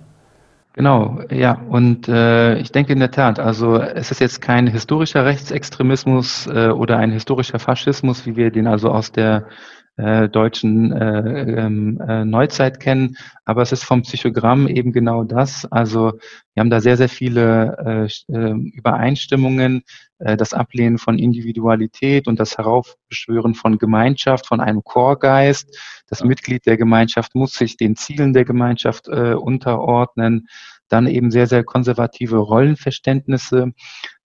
Genau, 0.77 1.21
ja, 1.31 1.59
und 1.69 2.07
äh, 2.07 2.59
ich 2.59 2.71
denke 2.71 2.93
in 2.93 2.99
der 2.99 3.09
Tat, 3.09 3.39
also 3.39 3.77
es 3.79 4.11
ist 4.11 4.21
jetzt 4.21 4.41
kein 4.41 4.67
historischer 4.67 5.25
Rechtsextremismus 5.25 6.45
äh, 6.45 6.67
oder 6.67 6.97
ein 6.97 7.11
historischer 7.11 7.57
Faschismus, 7.57 8.27
wie 8.27 8.35
wir 8.35 8.51
den 8.51 8.67
also 8.67 8.91
aus 8.91 9.11
der 9.11 9.47
äh, 9.97 10.29
deutschen 10.29 10.91
äh, 10.91 11.65
ähm, 11.65 11.99
äh, 12.07 12.23
Neuzeit 12.23 12.79
kennen, 12.79 13.17
aber 13.45 13.63
es 13.63 13.71
ist 13.71 13.83
vom 13.83 14.03
Psychogramm 14.03 14.67
eben 14.67 14.93
genau 14.93 15.23
das. 15.23 15.65
Also 15.71 16.13
wir 16.53 16.61
haben 16.61 16.69
da 16.69 16.81
sehr, 16.81 16.97
sehr 16.97 17.09
viele 17.09 18.07
äh, 18.29 18.33
äh, 18.33 18.53
Übereinstimmungen, 18.73 19.83
äh, 20.19 20.37
das 20.37 20.53
Ablehnen 20.53 20.99
von 20.99 21.17
Individualität 21.17 22.27
und 22.27 22.39
das 22.39 22.57
Heraufbeschwören 22.57 23.55
von 23.55 23.79
Gemeinschaft, 23.79 24.47
von 24.47 24.59
einem 24.59 24.83
Chorgeist. 24.83 25.75
Das. 26.07 26.23
Mitglied 26.23 26.65
der 26.65 26.77
Gemeinschaft 26.77 27.35
muss 27.35 27.53
sich 27.53 27.77
den 27.77 27.95
Zielen 27.95 28.33
der 28.33 28.45
Gemeinschaft 28.45 29.07
äh, 29.07 29.33
unterordnen. 29.33 30.47
Dann 30.89 31.07
eben 31.07 31.31
sehr, 31.31 31.47
sehr 31.47 31.63
konservative 31.63 32.37
Rollenverständnisse 32.37 33.73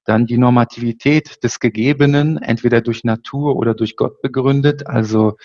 dann 0.04 0.26
die 0.26 0.38
Normativität 0.38 1.42
des 1.44 1.60
Gegebenen, 1.60 2.38
entweder 2.38 2.80
durch 2.80 3.04
Natur 3.04 3.56
oder 3.56 3.74
durch 3.74 3.96
Gott 3.96 4.20
begründet. 4.20 4.86
Also 4.86 5.36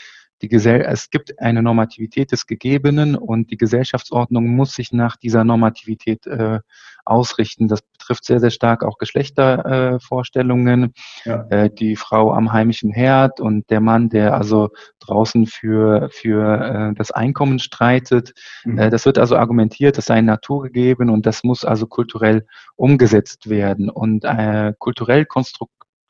die 0.42 0.50
Gesell 0.50 0.82
es 0.82 1.10
gibt 1.10 1.40
eine 1.40 1.64
Normativität 1.64 2.32
des 2.32 2.46
Gegebenen 2.46 3.16
und 3.16 3.52
die 3.52 3.58
Gesellschaftsordnung 3.58 4.48
muss 4.48 4.74
sich 4.74 4.92
nach 4.92 5.18
dieser 5.18 5.44
Normativität 5.44 6.28
äh, 6.28 6.60
ausrichten. 7.06 7.68
Das 7.68 7.82
betrifft 7.82 8.26
sehr, 8.26 8.40
sehr 8.40 8.52
stark 8.52 8.84
auch 8.84 8.98
Geschlechtervorstellungen. 8.98 10.94
Äh, 11.26 11.30
ja. 11.30 11.48
äh, 11.50 11.70
die 11.70 11.96
Frau 11.96 12.34
am 12.34 12.52
heimischen 12.52 12.92
Herd 12.92 13.40
und 13.40 13.70
der 13.70 13.80
Mann, 13.80 14.10
der 14.10 14.36
also 14.36 14.70
draußen 15.00 15.48
für, 15.48 16.10
für 16.12 16.92
äh, 16.92 16.94
das 16.96 17.12
Einkommen 17.12 17.60
streitet. 17.60 18.34
Mhm. 18.66 18.78
Äh, 18.78 18.90
das 18.90 19.06
wird 19.06 19.18
also 19.18 19.38
argumentiert, 19.38 19.98
das 19.98 20.06
sei 20.06 20.22
naturgegeben 20.22 21.10
und 21.10 21.26
das 21.26 21.44
muss 21.44 21.66
also 21.66 21.88
kulturell 21.88 22.46
umgesetzt 22.76 23.50
werden. 23.50 23.90
Und 23.90 24.24
äh, 24.26 24.74
kulturell 24.78 25.26
konstru 25.26 25.68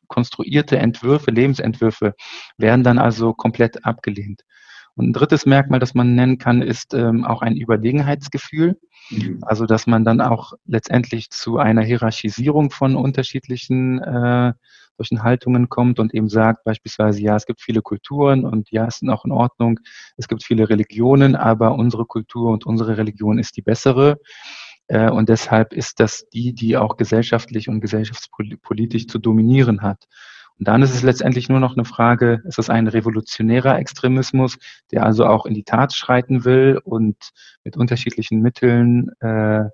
konstruierte 0.08 0.78
Entwürfe, 0.78 1.30
Lebensentwürfe 1.30 2.14
werden 2.56 2.82
dann 2.82 2.98
also 2.98 3.32
komplett 3.32 3.84
abgelehnt. 3.84 4.42
Und 4.98 5.10
ein 5.10 5.12
drittes 5.12 5.46
Merkmal, 5.46 5.78
das 5.78 5.94
man 5.94 6.16
nennen 6.16 6.38
kann, 6.38 6.60
ist 6.60 6.92
ähm, 6.92 7.24
auch 7.24 7.40
ein 7.40 7.56
Überlegenheitsgefühl. 7.56 8.80
Mhm. 9.10 9.38
Also, 9.42 9.64
dass 9.64 9.86
man 9.86 10.04
dann 10.04 10.20
auch 10.20 10.54
letztendlich 10.66 11.30
zu 11.30 11.58
einer 11.58 11.82
Hierarchisierung 11.82 12.70
von 12.70 12.96
unterschiedlichen 12.96 14.02
äh, 14.02 14.54
solchen 14.98 15.22
Haltungen 15.22 15.68
kommt 15.68 16.00
und 16.00 16.12
eben 16.12 16.28
sagt 16.28 16.64
beispielsweise, 16.64 17.22
ja, 17.22 17.36
es 17.36 17.46
gibt 17.46 17.60
viele 17.60 17.82
Kulturen 17.82 18.44
und 18.44 18.70
ja, 18.72 18.86
es 18.86 19.00
ist 19.00 19.08
auch 19.08 19.24
in 19.24 19.30
Ordnung, 19.30 19.78
es 20.16 20.26
gibt 20.26 20.42
viele 20.42 20.68
Religionen, 20.68 21.36
aber 21.36 21.74
unsere 21.74 22.04
Kultur 22.04 22.50
und 22.50 22.66
unsere 22.66 22.96
Religion 22.98 23.38
ist 23.38 23.56
die 23.56 23.62
bessere. 23.62 24.18
Äh, 24.88 25.10
und 25.10 25.28
deshalb 25.28 25.72
ist 25.72 26.00
das 26.00 26.28
die, 26.32 26.52
die 26.52 26.76
auch 26.76 26.96
gesellschaftlich 26.96 27.68
und 27.68 27.80
gesellschaftspolitisch 27.80 29.06
zu 29.06 29.18
dominieren 29.18 29.82
hat. 29.82 30.04
Und 30.58 30.66
dann 30.66 30.82
ist 30.82 30.92
es 30.92 31.02
letztendlich 31.02 31.48
nur 31.48 31.60
noch 31.60 31.76
eine 31.76 31.84
Frage, 31.84 32.42
ist 32.44 32.58
es 32.58 32.68
ein 32.68 32.88
revolutionärer 32.88 33.78
Extremismus, 33.78 34.58
der 34.90 35.04
also 35.04 35.24
auch 35.24 35.46
in 35.46 35.54
die 35.54 35.62
Tat 35.62 35.94
schreiten 35.94 36.44
will 36.44 36.80
und 36.82 37.16
mit 37.62 37.76
unterschiedlichen 37.76 38.40
Mitteln 38.40 39.10
äh, 39.20 39.66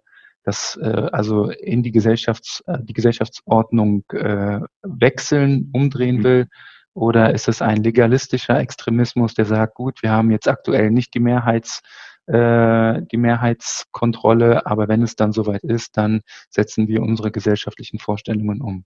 das 0.45 0.79
äh, 0.81 1.09
also 1.11 1.49
in 1.51 1.83
die 1.83 1.91
Gesellschafts 1.91 2.63
äh, 2.67 2.79
die 2.83 2.93
Gesellschaftsordnung 2.93 4.05
äh, 4.11 4.61
wechseln, 4.83 5.71
umdrehen 5.73 6.19
mhm. 6.19 6.25
will, 6.25 6.49
oder 6.93 7.35
ist 7.35 7.49
es 7.49 7.61
ein 7.61 7.83
legalistischer 7.83 8.61
Extremismus, 8.61 9.35
der 9.35 9.47
sagt, 9.47 9.75
gut, 9.75 10.03
wir 10.03 10.13
haben 10.13 10.31
jetzt 10.31 10.47
aktuell 10.47 10.91
nicht 10.91 11.13
die 11.15 11.21
Mehrheits 11.21 11.83
äh, 12.27 13.03
die 13.11 13.17
Mehrheitskontrolle, 13.17 14.67
aber 14.67 14.89
wenn 14.89 15.03
es 15.03 15.17
dann 15.17 15.33
soweit 15.33 15.63
ist, 15.63 15.97
dann 15.97 16.23
setzen 16.51 16.89
wir 16.89 17.03
unsere 17.03 17.31
gesellschaftlichen 17.31 17.99
Vorstellungen 17.99 18.61
um. 18.61 18.85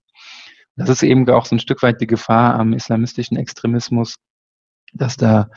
Das 0.75 0.89
ist 0.89 1.03
eben 1.03 1.29
auch 1.29 1.45
so 1.45 1.55
ein 1.55 1.59
Stück 1.59 1.83
weit 1.83 2.01
die 2.01 2.07
Gefahr 2.07 2.55
am 2.55 2.73
islamistischen 2.73 3.37
Extremismus, 3.37 4.15
dass 4.93 5.17
da 5.17 5.49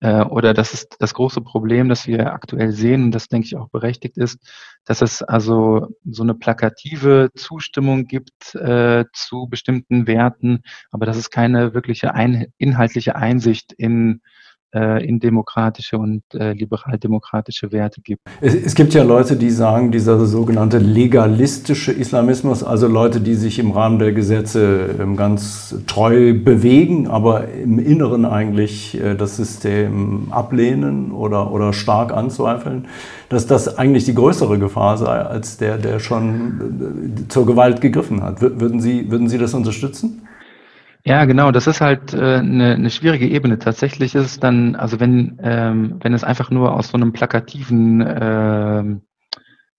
äh, 0.00 0.22
oder 0.22 0.54
das 0.54 0.72
ist 0.72 0.96
das 0.98 1.14
große 1.14 1.42
Problem, 1.42 1.88
das 1.88 2.06
wir 2.06 2.32
aktuell 2.32 2.72
sehen 2.72 3.04
und 3.04 3.12
das 3.12 3.28
denke 3.28 3.46
ich 3.46 3.56
auch 3.56 3.68
berechtigt 3.68 4.16
ist, 4.16 4.38
dass 4.84 5.02
es 5.02 5.22
also 5.22 5.88
so 6.04 6.22
eine 6.22 6.34
plakative 6.34 7.30
Zustimmung 7.34 8.06
gibt 8.06 8.54
äh, 8.54 9.04
zu 9.12 9.46
bestimmten 9.48 10.06
Werten, 10.06 10.62
aber 10.90 11.06
dass 11.06 11.18
es 11.18 11.30
keine 11.30 11.74
wirkliche 11.74 12.14
ein, 12.14 12.46
inhaltliche 12.56 13.16
Einsicht 13.16 13.72
in 13.74 14.22
in 14.72 15.18
demokratische 15.18 15.98
und 15.98 16.22
äh, 16.32 16.52
liberal-demokratische 16.52 17.72
Werte 17.72 18.00
gibt. 18.00 18.22
Es, 18.40 18.54
es, 18.54 18.74
gibt 18.74 18.94
ja 18.94 19.02
Leute, 19.02 19.36
die 19.36 19.50
sagen, 19.50 19.90
dieser 19.90 20.24
sogenannte 20.26 20.78
legalistische 20.78 21.92
Islamismus, 21.92 22.62
also 22.62 22.86
Leute, 22.86 23.20
die 23.20 23.34
sich 23.34 23.58
im 23.58 23.72
Rahmen 23.72 23.98
der 23.98 24.12
Gesetze 24.12 24.94
ähm, 25.00 25.16
ganz 25.16 25.74
treu 25.86 26.34
bewegen, 26.34 27.08
aber 27.08 27.48
im 27.48 27.78
Inneren 27.80 28.24
eigentlich 28.24 29.00
äh, 29.00 29.16
das 29.16 29.36
System 29.36 30.28
ablehnen 30.30 31.10
oder, 31.10 31.50
oder 31.50 31.72
stark 31.72 32.12
anzweifeln, 32.12 32.86
dass 33.28 33.46
das 33.46 33.76
eigentlich 33.76 34.04
die 34.04 34.14
größere 34.14 34.58
Gefahr 34.58 34.98
sei 34.98 35.18
als 35.20 35.56
der, 35.56 35.78
der 35.78 35.98
schon 35.98 37.16
äh, 37.24 37.28
zur 37.28 37.46
Gewalt 37.46 37.80
gegriffen 37.80 38.22
hat. 38.22 38.40
Würden 38.40 38.80
Sie, 38.80 39.10
würden 39.10 39.28
Sie 39.28 39.38
das 39.38 39.54
unterstützen? 39.54 40.22
Ja, 41.04 41.24
genau, 41.24 41.50
das 41.50 41.66
ist 41.66 41.80
halt 41.80 42.12
äh, 42.12 42.36
eine, 42.36 42.74
eine 42.74 42.90
schwierige 42.90 43.26
Ebene. 43.26 43.58
Tatsächlich 43.58 44.14
ist 44.14 44.26
es 44.26 44.40
dann, 44.40 44.76
also 44.76 45.00
wenn, 45.00 45.38
ähm, 45.42 45.98
wenn 46.02 46.12
es 46.12 46.24
einfach 46.24 46.50
nur 46.50 46.74
aus 46.74 46.88
so 46.88 46.96
einem 46.96 47.12
plakativen 47.12 48.00
äh, 48.02 48.84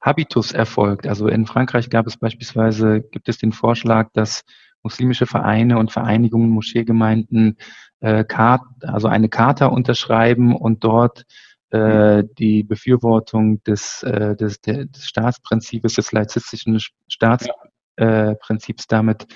Habitus 0.01 0.51
erfolgt. 0.51 1.05
Also 1.07 1.27
in 1.27 1.45
Frankreich 1.45 1.89
gab 1.89 2.07
es 2.07 2.17
beispielsweise, 2.17 3.01
gibt 3.01 3.29
es 3.29 3.37
den 3.37 3.51
Vorschlag, 3.51 4.09
dass 4.13 4.43
muslimische 4.81 5.27
Vereine 5.27 5.77
und 5.77 5.91
Vereinigungen, 5.91 6.49
Moscheegemeinden 6.49 7.57
äh, 7.99 8.23
Kart, 8.23 8.63
also 8.81 9.07
eine 9.07 9.29
Charta 9.29 9.67
unterschreiben 9.67 10.55
und 10.55 10.83
dort 10.83 11.25
äh, 11.69 12.23
die 12.39 12.63
Befürwortung 12.63 13.63
des, 13.63 14.01
äh, 14.01 14.35
des, 14.35 14.59
des 14.61 15.05
Staatsprinzips, 15.05 15.93
des 15.93 16.11
laizistischen 16.11 16.79
Staats, 17.07 17.47
äh, 17.97 18.35
Prinzips 18.35 18.87
damit 18.87 19.27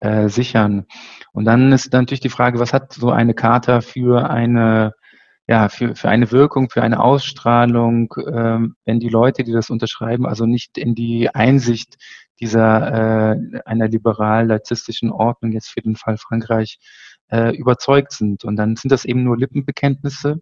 äh, 0.00 0.28
sichern. 0.28 0.86
Und 1.32 1.44
dann 1.44 1.72
ist 1.72 1.92
natürlich 1.92 2.20
die 2.20 2.28
Frage, 2.28 2.58
was 2.58 2.72
hat 2.72 2.92
so 2.92 3.10
eine 3.10 3.34
Charta 3.34 3.80
für 3.80 4.30
eine 4.30 4.94
ja, 5.46 5.68
für, 5.68 5.94
für 5.94 6.08
eine 6.08 6.30
Wirkung, 6.32 6.70
für 6.70 6.82
eine 6.82 7.02
Ausstrahlung, 7.02 8.14
ähm, 8.32 8.76
wenn 8.86 8.98
die 8.98 9.10
Leute, 9.10 9.44
die 9.44 9.52
das 9.52 9.68
unterschreiben, 9.68 10.26
also 10.26 10.46
nicht 10.46 10.78
in 10.78 10.94
die 10.94 11.34
Einsicht 11.34 11.96
dieser 12.40 13.32
äh, 13.32 13.60
einer 13.66 13.88
liberal-laizistischen 13.88 15.10
Ordnung 15.10 15.52
jetzt 15.52 15.68
für 15.68 15.82
den 15.82 15.96
Fall 15.96 16.16
Frankreich 16.16 16.78
äh, 17.30 17.54
überzeugt 17.54 18.12
sind. 18.12 18.44
Und 18.44 18.56
dann 18.56 18.76
sind 18.76 18.90
das 18.90 19.04
eben 19.04 19.22
nur 19.22 19.36
Lippenbekenntnisse. 19.36 20.40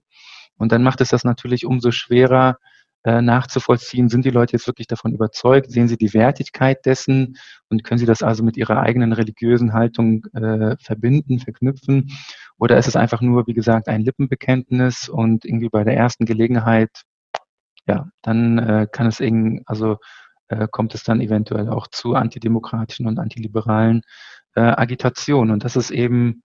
Und 0.57 0.73
dann 0.73 0.85
macht 0.85 1.01
es 1.01 1.09
das 1.09 1.25
natürlich 1.25 1.67
umso 1.67 1.91
schwerer, 1.91 2.59
nachzuvollziehen, 3.05 4.09
sind 4.09 4.25
die 4.25 4.31
Leute 4.31 4.53
jetzt 4.53 4.69
wirklich 4.69 4.87
davon 4.87 5.13
überzeugt, 5.13 5.73
sehen 5.73 5.89
sie 5.89 5.97
die 5.97 6.15
Wertigkeit 6.15 6.87
dessen 6.87 7.37
und 7.69 7.83
können 7.83 7.99
sie 7.99 8.07
das 8.07 8.23
also 8.23 8.45
mit 8.45 8.57
ihrer 8.57 8.81
eigenen 8.81 9.13
religiösen 9.13 9.73
Haltung 9.73 10.25
äh, 10.35 10.77
verbinden, 10.81 11.41
verknüpfen? 11.41 12.13
Oder 12.59 12.79
ist 12.79 12.87
es 12.87 12.95
einfach 12.95 13.21
nur, 13.21 13.49
wie 13.49 13.55
gesagt, 13.55 13.89
ein 13.89 14.03
Lippenbekenntnis 14.03 15.09
und 15.09 15.45
irgendwie 15.45 15.69
bei 15.69 15.83
der 15.83 15.97
ersten 15.97 16.27
Gelegenheit, 16.27 17.03
ja, 17.87 18.09
dann 18.23 18.59
äh, 18.59 18.87
kann 18.91 19.09
es 19.09 19.19
irgendwie, 19.19 19.63
also 19.67 19.97
äh, 20.49 20.69
kommt 20.71 20.95
es 20.95 21.03
dann 21.03 21.21
eventuell 21.21 21.69
auch 21.69 21.89
zu 21.89 22.15
antidemokratischen 22.15 23.07
und 23.07 23.19
antiliberalen 23.19 24.03
äh, 24.55 24.61
Agitationen. 24.61 25.53
Und 25.53 25.65
das 25.65 25.77
ist 25.77 25.91
eben 25.91 26.43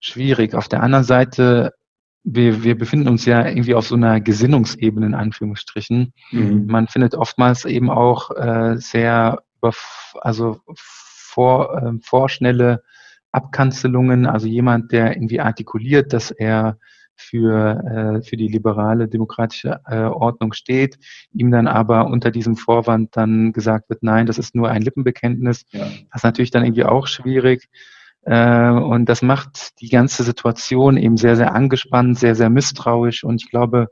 schwierig. 0.00 0.54
Auf 0.54 0.68
der 0.68 0.82
anderen 0.82 1.04
Seite 1.04 1.72
wir, 2.24 2.64
wir 2.64 2.76
befinden 2.76 3.08
uns 3.08 3.26
ja 3.26 3.46
irgendwie 3.46 3.74
auf 3.74 3.86
so 3.86 3.94
einer 3.94 4.20
Gesinnungsebene 4.20 5.06
in 5.06 5.14
Anführungsstrichen. 5.14 6.14
Mhm. 6.32 6.66
Man 6.66 6.88
findet 6.88 7.14
oftmals 7.14 7.66
eben 7.66 7.90
auch 7.90 8.30
äh, 8.30 8.76
sehr 8.78 9.42
also 10.20 10.60
vor, 10.76 11.82
äh, 11.82 11.92
vorschnelle 12.02 12.82
Abkanzelungen, 13.32 14.26
also 14.26 14.46
jemand, 14.46 14.92
der 14.92 15.16
irgendwie 15.16 15.40
artikuliert, 15.40 16.12
dass 16.12 16.30
er 16.30 16.78
für, 17.16 17.82
äh, 17.84 18.22
für 18.22 18.36
die 18.36 18.48
liberale 18.48 19.08
demokratische 19.08 19.80
äh, 19.86 20.02
Ordnung 20.02 20.52
steht, 20.52 20.98
ihm 21.32 21.50
dann 21.50 21.66
aber 21.66 22.06
unter 22.06 22.30
diesem 22.30 22.56
Vorwand 22.56 23.16
dann 23.16 23.52
gesagt 23.52 23.88
wird, 23.88 24.02
nein, 24.02 24.26
das 24.26 24.38
ist 24.38 24.54
nur 24.54 24.68
ein 24.68 24.82
Lippenbekenntnis. 24.82 25.64
Ja. 25.70 25.84
Das 25.84 26.16
ist 26.16 26.24
natürlich 26.24 26.50
dann 26.50 26.64
irgendwie 26.64 26.84
auch 26.84 27.06
schwierig. 27.06 27.68
Äh, 28.26 28.70
und 28.70 29.06
das 29.08 29.22
macht 29.22 29.80
die 29.80 29.88
ganze 29.88 30.22
Situation 30.22 30.96
eben 30.96 31.16
sehr, 31.16 31.36
sehr 31.36 31.54
angespannt, 31.54 32.18
sehr, 32.18 32.34
sehr 32.34 32.50
misstrauisch. 32.50 33.24
Und 33.24 33.42
ich 33.42 33.50
glaube, 33.50 33.88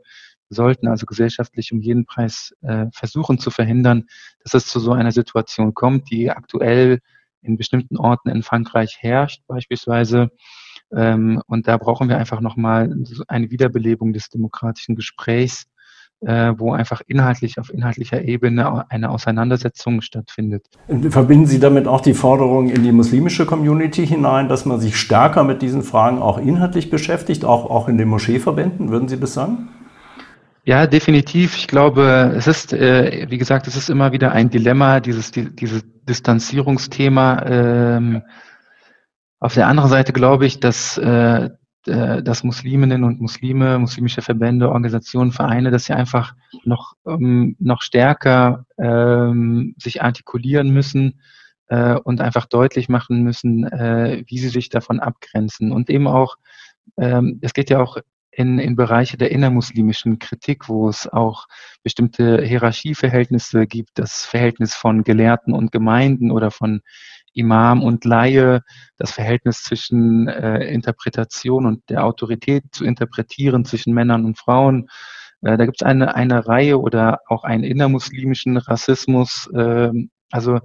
wir 0.48 0.54
sollten 0.56 0.88
also 0.88 1.06
gesellschaftlich 1.06 1.72
um 1.72 1.80
jeden 1.80 2.06
Preis 2.06 2.54
äh, 2.62 2.86
versuchen 2.92 3.38
zu 3.38 3.50
verhindern, 3.50 4.04
dass 4.42 4.54
es 4.54 4.66
zu 4.66 4.80
so 4.80 4.92
einer 4.92 5.12
Situation 5.12 5.74
kommt, 5.74 6.10
die 6.10 6.30
aktuell 6.30 7.00
in 7.42 7.56
bestimmten 7.56 7.96
Orten 7.96 8.28
in 8.28 8.42
Frankreich 8.42 8.98
herrscht, 9.00 9.42
beispielsweise. 9.46 10.30
Ähm, 10.94 11.42
und 11.46 11.68
da 11.68 11.76
brauchen 11.76 12.08
wir 12.08 12.18
einfach 12.18 12.40
nochmal 12.40 12.94
eine 13.28 13.50
Wiederbelebung 13.50 14.12
des 14.12 14.28
demokratischen 14.28 14.94
Gesprächs, 14.94 15.64
äh, 16.24 16.52
wo 16.56 16.72
einfach 16.72 17.02
inhaltlich 17.06 17.58
auf 17.58 17.72
inhaltlicher 17.72 18.22
Ebene 18.22 18.90
eine 18.90 19.10
Auseinandersetzung 19.10 20.00
stattfindet. 20.00 20.66
Verbinden 21.08 21.46
Sie 21.46 21.58
damit 21.58 21.86
auch 21.86 22.00
die 22.00 22.14
Forderung 22.14 22.68
in 22.68 22.82
die 22.82 22.92
muslimische 22.92 23.46
Community 23.46 24.06
hinein, 24.06 24.48
dass 24.48 24.64
man 24.64 24.80
sich 24.80 24.96
stärker 24.96 25.44
mit 25.44 25.62
diesen 25.62 25.82
Fragen 25.82 26.18
auch 26.18 26.38
inhaltlich 26.38 26.90
beschäftigt, 26.90 27.44
auch, 27.44 27.68
auch 27.68 27.88
in 27.88 27.98
den 27.98 28.08
Moscheeverbänden? 28.08 28.90
Würden 28.90 29.08
Sie 29.08 29.18
das 29.18 29.34
sagen? 29.34 29.68
Ja, 30.64 30.86
definitiv. 30.86 31.56
Ich 31.56 31.66
glaube, 31.66 32.34
es 32.36 32.46
ist, 32.46 32.72
äh, 32.72 33.26
wie 33.28 33.38
gesagt, 33.38 33.66
es 33.66 33.76
ist 33.76 33.90
immer 33.90 34.12
wieder 34.12 34.30
ein 34.30 34.48
Dilemma, 34.48 35.00
dieses, 35.00 35.32
die, 35.32 35.54
dieses 35.54 35.82
Distanzierungsthema. 36.08 37.42
Ähm, 37.46 38.22
auf 39.40 39.54
der 39.54 39.66
anderen 39.66 39.90
Seite 39.90 40.12
glaube 40.12 40.46
ich, 40.46 40.60
dass, 40.60 40.98
äh, 40.98 41.50
dass 41.84 42.44
Musliminnen 42.44 43.04
und 43.04 43.20
Muslime, 43.20 43.78
muslimische 43.78 44.22
Verbände, 44.22 44.68
Organisationen, 44.68 45.32
Vereine, 45.32 45.70
dass 45.70 45.86
sie 45.86 45.94
einfach 45.94 46.34
noch, 46.64 46.94
ähm, 47.06 47.56
noch 47.58 47.82
stärker 47.82 48.66
ähm, 48.78 49.74
sich 49.78 50.02
artikulieren 50.02 50.70
müssen 50.70 51.20
äh, 51.68 51.94
und 51.94 52.20
einfach 52.20 52.46
deutlich 52.46 52.88
machen 52.88 53.22
müssen, 53.22 53.64
äh, 53.64 54.24
wie 54.26 54.38
sie 54.38 54.50
sich 54.50 54.68
davon 54.68 55.00
abgrenzen. 55.00 55.72
Und 55.72 55.90
eben 55.90 56.06
auch, 56.06 56.36
ähm, 56.98 57.38
es 57.42 57.54
geht 57.54 57.70
ja 57.70 57.80
auch 57.80 57.96
in, 58.30 58.58
in 58.58 58.76
Bereiche 58.76 59.16
der 59.16 59.30
innermuslimischen 59.30 60.18
Kritik, 60.18 60.68
wo 60.68 60.88
es 60.88 61.06
auch 61.06 61.46
bestimmte 61.82 62.42
Hierarchieverhältnisse 62.42 63.66
gibt, 63.66 63.90
das 63.94 64.24
Verhältnis 64.24 64.74
von 64.74 65.04
Gelehrten 65.04 65.52
und 65.52 65.72
Gemeinden 65.72 66.30
oder 66.30 66.50
von 66.50 66.80
Imam 67.32 67.82
und 67.82 68.04
Laie, 68.04 68.62
das 68.96 69.12
Verhältnis 69.12 69.62
zwischen 69.62 70.28
äh, 70.28 70.64
Interpretation 70.66 71.66
und 71.66 71.88
der 71.88 72.04
Autorität 72.04 72.64
zu 72.72 72.84
interpretieren 72.84 73.64
zwischen 73.64 73.94
Männern 73.94 74.24
und 74.24 74.38
Frauen. 74.38 74.88
Äh, 75.42 75.56
da 75.56 75.64
gibt 75.64 75.82
es 75.82 75.86
eine, 75.86 76.14
eine 76.14 76.46
Reihe 76.46 76.80
oder 76.80 77.20
auch 77.26 77.44
einen 77.44 77.64
innermuslimischen 77.64 78.56
Rassismus. 78.56 79.48
Äh, 79.54 79.90
also 80.30 80.60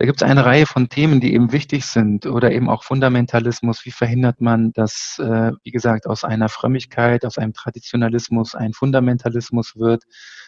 da 0.00 0.06
gibt 0.06 0.22
es 0.22 0.26
eine 0.26 0.46
Reihe 0.46 0.64
von 0.64 0.88
Themen, 0.88 1.20
die 1.20 1.34
eben 1.34 1.52
wichtig 1.52 1.84
sind 1.84 2.24
oder 2.24 2.52
eben 2.52 2.70
auch 2.70 2.84
Fundamentalismus. 2.84 3.84
Wie 3.84 3.90
verhindert 3.90 4.40
man, 4.40 4.72
dass, 4.72 5.18
äh, 5.18 5.52
wie 5.62 5.70
gesagt, 5.72 6.06
aus 6.06 6.24
einer 6.24 6.48
Frömmigkeit, 6.48 7.26
aus 7.26 7.36
einem 7.36 7.52
Traditionalismus 7.52 8.54
ein 8.54 8.72
Fundamentalismus 8.72 9.76
wird? 9.76 10.04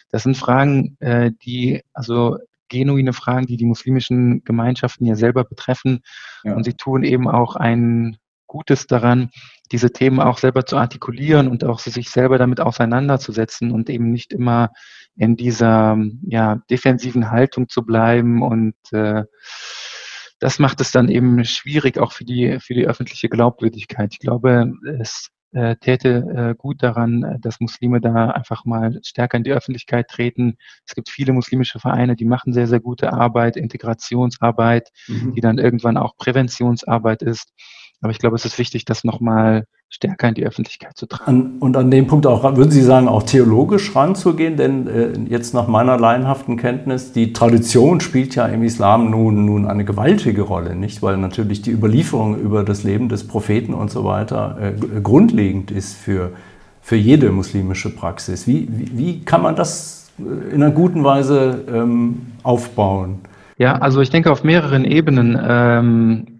Das 0.09 0.23
sind 0.23 0.37
Fragen, 0.37 0.97
äh, 1.01 1.29
die, 1.45 1.83
also 1.93 2.39
genuine 2.73 3.13
Fragen, 3.13 3.45
die 3.45 3.57
die 3.57 3.65
muslimischen 3.65 4.43
Gemeinschaften 4.43 5.05
ja 5.05 5.15
selber 5.15 5.43
betreffen. 5.43 6.01
Ja. 6.43 6.55
Und 6.55 6.63
sie 6.63 6.73
tun 6.73 7.03
eben 7.03 7.29
auch 7.29 7.55
ein 7.55 8.17
Gutes 8.47 8.87
daran, 8.87 9.29
diese 9.71 9.91
Themen 9.91 10.19
auch 10.19 10.37
selber 10.37 10.65
zu 10.65 10.77
artikulieren 10.77 11.47
und 11.47 11.63
auch 11.63 11.79
sich 11.79 12.09
selber 12.09 12.37
damit 12.37 12.59
auseinanderzusetzen 12.59 13.71
und 13.71 13.89
eben 13.89 14.11
nicht 14.11 14.33
immer 14.33 14.71
in 15.15 15.35
dieser 15.35 15.97
ja, 16.23 16.57
defensiven 16.69 17.31
Haltung 17.31 17.69
zu 17.69 17.83
bleiben 17.83 18.41
und 18.41 18.75
äh, 18.91 19.23
das 20.39 20.59
macht 20.59 20.81
es 20.81 20.91
dann 20.91 21.09
eben 21.09 21.45
schwierig 21.45 21.97
auch 21.97 22.11
für 22.11 22.25
die 22.25 22.59
für 22.59 22.73
die 22.73 22.85
öffentliche 22.85 23.29
Glaubwürdigkeit. 23.29 24.09
Ich 24.11 24.19
glaube, 24.19 24.73
es 24.99 25.29
äh, 25.53 25.75
täte 25.77 26.53
äh, 26.53 26.55
gut 26.55 26.81
daran, 26.83 27.23
äh, 27.23 27.39
dass 27.39 27.59
Muslime 27.59 28.01
da 28.01 28.31
einfach 28.31 28.65
mal 28.65 28.99
stärker 29.03 29.37
in 29.37 29.43
die 29.43 29.53
Öffentlichkeit 29.53 30.07
treten. 30.07 30.57
Es 30.85 30.95
gibt 30.95 31.09
viele 31.09 31.33
muslimische 31.33 31.79
Vereine, 31.79 32.15
die 32.15 32.25
machen 32.25 32.53
sehr, 32.53 32.67
sehr 32.67 32.79
gute 32.79 33.13
Arbeit, 33.13 33.55
Integrationsarbeit, 33.55 34.89
mhm. 35.07 35.33
die 35.33 35.41
dann 35.41 35.59
irgendwann 35.59 35.97
auch 35.97 36.17
Präventionsarbeit 36.17 37.21
ist. 37.21 37.53
Aber 38.01 38.11
ich 38.11 38.19
glaube, 38.19 38.35
es 38.35 38.45
ist 38.45 38.57
wichtig, 38.57 38.85
das 38.85 39.03
nochmal 39.03 39.65
stärker 39.93 40.29
in 40.29 40.33
die 40.33 40.45
Öffentlichkeit 40.45 40.97
zu 40.97 41.05
tragen. 41.05 41.57
und 41.59 41.77
an 41.77 41.91
dem 41.91 42.07
Punkt 42.07 42.25
auch, 42.25 42.43
würden 42.55 42.71
Sie 42.71 42.81
sagen, 42.81 43.07
auch 43.07 43.21
theologisch 43.21 43.95
ranzugehen? 43.95 44.57
Denn 44.57 44.87
äh, 44.87 45.11
jetzt 45.29 45.53
nach 45.53 45.67
meiner 45.67 45.99
laienhaften 45.99 46.57
Kenntnis, 46.57 47.13
die 47.13 47.31
Tradition 47.31 48.01
spielt 48.01 48.33
ja 48.33 48.47
im 48.47 48.63
Islam 48.63 49.11
nun, 49.11 49.45
nun 49.45 49.67
eine 49.67 49.85
gewaltige 49.85 50.41
Rolle, 50.41 50.75
nicht? 50.75 51.03
Weil 51.03 51.17
natürlich 51.17 51.61
die 51.61 51.69
Überlieferung 51.69 52.39
über 52.39 52.63
das 52.63 52.83
Leben 52.83 53.07
des 53.07 53.27
Propheten 53.27 53.75
und 53.75 53.91
so 53.91 54.03
weiter 54.03 54.57
äh, 54.59 54.99
grundlegend 54.99 55.69
ist 55.69 55.95
für, 55.95 56.31
für 56.81 56.95
jede 56.95 57.31
muslimische 57.31 57.95
Praxis. 57.95 58.47
Wie, 58.47 58.67
wie, 58.71 58.97
wie 58.97 59.19
kann 59.25 59.43
man 59.43 59.55
das 59.55 60.11
äh, 60.17 60.55
in 60.55 60.63
einer 60.63 60.71
guten 60.71 61.03
Weise 61.03 61.65
ähm, 61.71 62.33
aufbauen? 62.41 63.19
Ja, 63.59 63.75
also 63.75 64.01
ich 64.01 64.09
denke 64.09 64.31
auf 64.31 64.43
mehreren 64.43 64.85
Ebenen. 64.85 65.39
Ähm, 65.39 66.25
äh, 66.27 66.32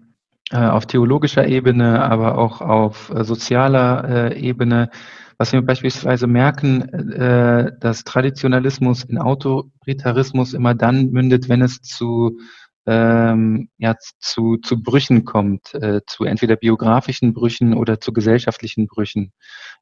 auf 0.58 0.86
theologischer 0.86 1.46
Ebene, 1.46 2.02
aber 2.02 2.38
auch 2.38 2.60
auf 2.60 3.10
äh, 3.10 3.24
sozialer 3.24 4.32
äh, 4.32 4.40
Ebene. 4.40 4.90
Was 5.36 5.52
wir 5.52 5.62
beispielsweise 5.62 6.28
merken, 6.28 7.74
dass 7.80 8.04
Traditionalismus 8.04 9.02
in 9.02 9.18
Autoritarismus 9.18 10.54
immer 10.54 10.76
dann 10.76 11.10
mündet, 11.10 11.48
wenn 11.48 11.60
es 11.60 11.82
zu 11.82 12.38
ähm, 12.86 13.70
ja, 13.78 13.94
zu, 14.18 14.58
zu 14.58 14.82
Brüchen 14.82 15.24
kommt, 15.24 15.74
äh, 15.74 16.02
zu 16.06 16.24
entweder 16.24 16.56
biografischen 16.56 17.32
Brüchen 17.32 17.74
oder 17.74 18.00
zu 18.00 18.12
gesellschaftlichen 18.12 18.86
Brüchen, 18.86 19.32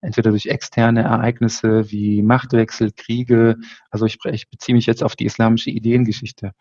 entweder 0.00 0.30
durch 0.30 0.46
externe 0.46 1.02
Ereignisse 1.02 1.90
wie 1.90 2.22
Machtwechsel, 2.22 2.92
Kriege. 2.92 3.56
Also 3.90 4.06
ich, 4.06 4.18
ich 4.30 4.48
beziehe 4.48 4.76
mich 4.76 4.86
jetzt 4.86 5.02
auf 5.02 5.16
die 5.16 5.24
islamische 5.24 5.70
Ideengeschichte. 5.70 6.52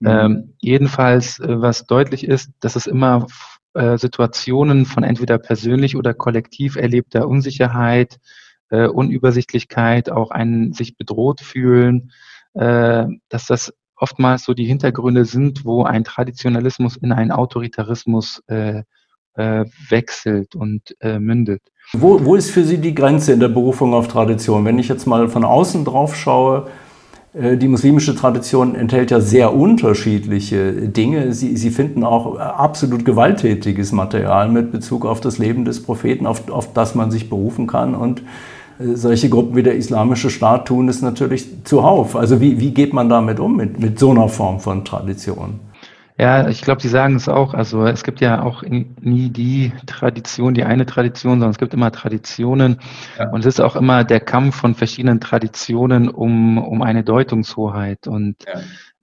Mhm. 0.00 0.08
Ähm, 0.08 0.54
jedenfalls, 0.60 1.38
äh, 1.38 1.60
was 1.60 1.86
deutlich 1.86 2.26
ist, 2.26 2.50
dass 2.60 2.76
es 2.76 2.86
immer 2.86 3.26
äh, 3.74 3.98
Situationen 3.98 4.86
von 4.86 5.02
entweder 5.02 5.38
persönlich 5.38 5.96
oder 5.96 6.14
kollektiv 6.14 6.76
erlebter 6.76 7.28
Unsicherheit, 7.28 8.18
äh, 8.70 8.86
Unübersichtlichkeit, 8.86 10.10
auch 10.10 10.30
ein 10.30 10.72
sich 10.72 10.96
bedroht 10.96 11.40
fühlen, 11.40 12.12
äh, 12.54 13.06
dass 13.28 13.46
das 13.46 13.72
oftmals 13.96 14.44
so 14.44 14.54
die 14.54 14.64
Hintergründe 14.64 15.24
sind, 15.24 15.64
wo 15.64 15.84
ein 15.84 16.04
Traditionalismus 16.04 16.96
in 16.96 17.12
einen 17.12 17.30
Autoritarismus 17.30 18.42
äh, 18.46 18.82
äh, 19.34 19.64
wechselt 19.88 20.54
und 20.54 20.94
äh, 21.00 21.18
mündet. 21.18 21.62
Wo, 21.92 22.24
wo 22.24 22.34
ist 22.34 22.50
für 22.50 22.64
Sie 22.64 22.78
die 22.78 22.94
Grenze 22.94 23.32
in 23.32 23.40
der 23.40 23.48
Berufung 23.48 23.94
auf 23.94 24.08
Tradition? 24.08 24.64
Wenn 24.64 24.78
ich 24.78 24.88
jetzt 24.88 25.06
mal 25.06 25.28
von 25.28 25.44
außen 25.44 25.84
drauf 25.84 26.16
schaue, 26.16 26.68
die 27.36 27.66
muslimische 27.66 28.14
Tradition 28.14 28.76
enthält 28.76 29.10
ja 29.10 29.20
sehr 29.20 29.54
unterschiedliche 29.54 30.72
Dinge. 30.72 31.32
Sie, 31.32 31.56
sie 31.56 31.70
finden 31.70 32.04
auch 32.04 32.38
absolut 32.38 33.04
gewalttätiges 33.04 33.90
Material 33.90 34.48
mit 34.48 34.70
Bezug 34.70 35.04
auf 35.04 35.20
das 35.20 35.38
Leben 35.38 35.64
des 35.64 35.82
Propheten, 35.82 36.26
auf, 36.26 36.48
auf 36.48 36.72
das 36.72 36.94
man 36.94 37.10
sich 37.10 37.28
berufen 37.28 37.66
kann. 37.66 37.96
Und 37.96 38.22
äh, 38.78 38.94
solche 38.94 39.28
Gruppen 39.30 39.56
wie 39.56 39.64
der 39.64 39.74
Islamische 39.74 40.30
Staat 40.30 40.68
tun 40.68 40.88
es 40.88 41.02
natürlich 41.02 41.64
zuhauf. 41.64 42.14
Also 42.14 42.40
wie, 42.40 42.60
wie 42.60 42.70
geht 42.70 42.92
man 42.92 43.08
damit 43.08 43.40
um, 43.40 43.56
mit, 43.56 43.80
mit 43.80 43.98
so 43.98 44.12
einer 44.12 44.28
Form 44.28 44.60
von 44.60 44.84
Tradition? 44.84 45.58
Ja, 46.16 46.48
ich 46.48 46.62
glaube, 46.62 46.80
Sie 46.80 46.88
sagen 46.88 47.16
es 47.16 47.28
auch. 47.28 47.54
Also 47.54 47.86
es 47.86 48.04
gibt 48.04 48.20
ja 48.20 48.42
auch 48.42 48.62
nie 48.62 49.30
die 49.30 49.72
Tradition, 49.86 50.54
die 50.54 50.62
eine 50.62 50.86
Tradition, 50.86 51.32
sondern 51.32 51.50
es 51.50 51.58
gibt 51.58 51.74
immer 51.74 51.90
Traditionen. 51.90 52.78
Ja. 53.18 53.30
Und 53.30 53.40
es 53.40 53.46
ist 53.46 53.60
auch 53.60 53.74
immer 53.74 54.04
der 54.04 54.20
Kampf 54.20 54.54
von 54.54 54.76
verschiedenen 54.76 55.20
Traditionen 55.20 56.08
um, 56.08 56.58
um 56.58 56.82
eine 56.82 57.02
Deutungshoheit. 57.02 58.06
Und 58.06 58.36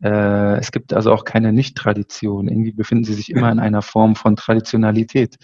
ja. 0.01 0.55
äh, 0.55 0.59
es 0.59 0.71
gibt 0.71 0.93
also 0.93 1.11
auch 1.11 1.25
keine 1.25 1.51
Nicht-Tradition. 1.51 2.47
Irgendwie 2.47 2.71
befinden 2.71 3.03
sie 3.03 3.13
sich 3.13 3.29
immer 3.29 3.51
in 3.51 3.59
einer 3.59 3.81
Form 3.81 4.15
von 4.15 4.37
Traditionalität. 4.37 5.35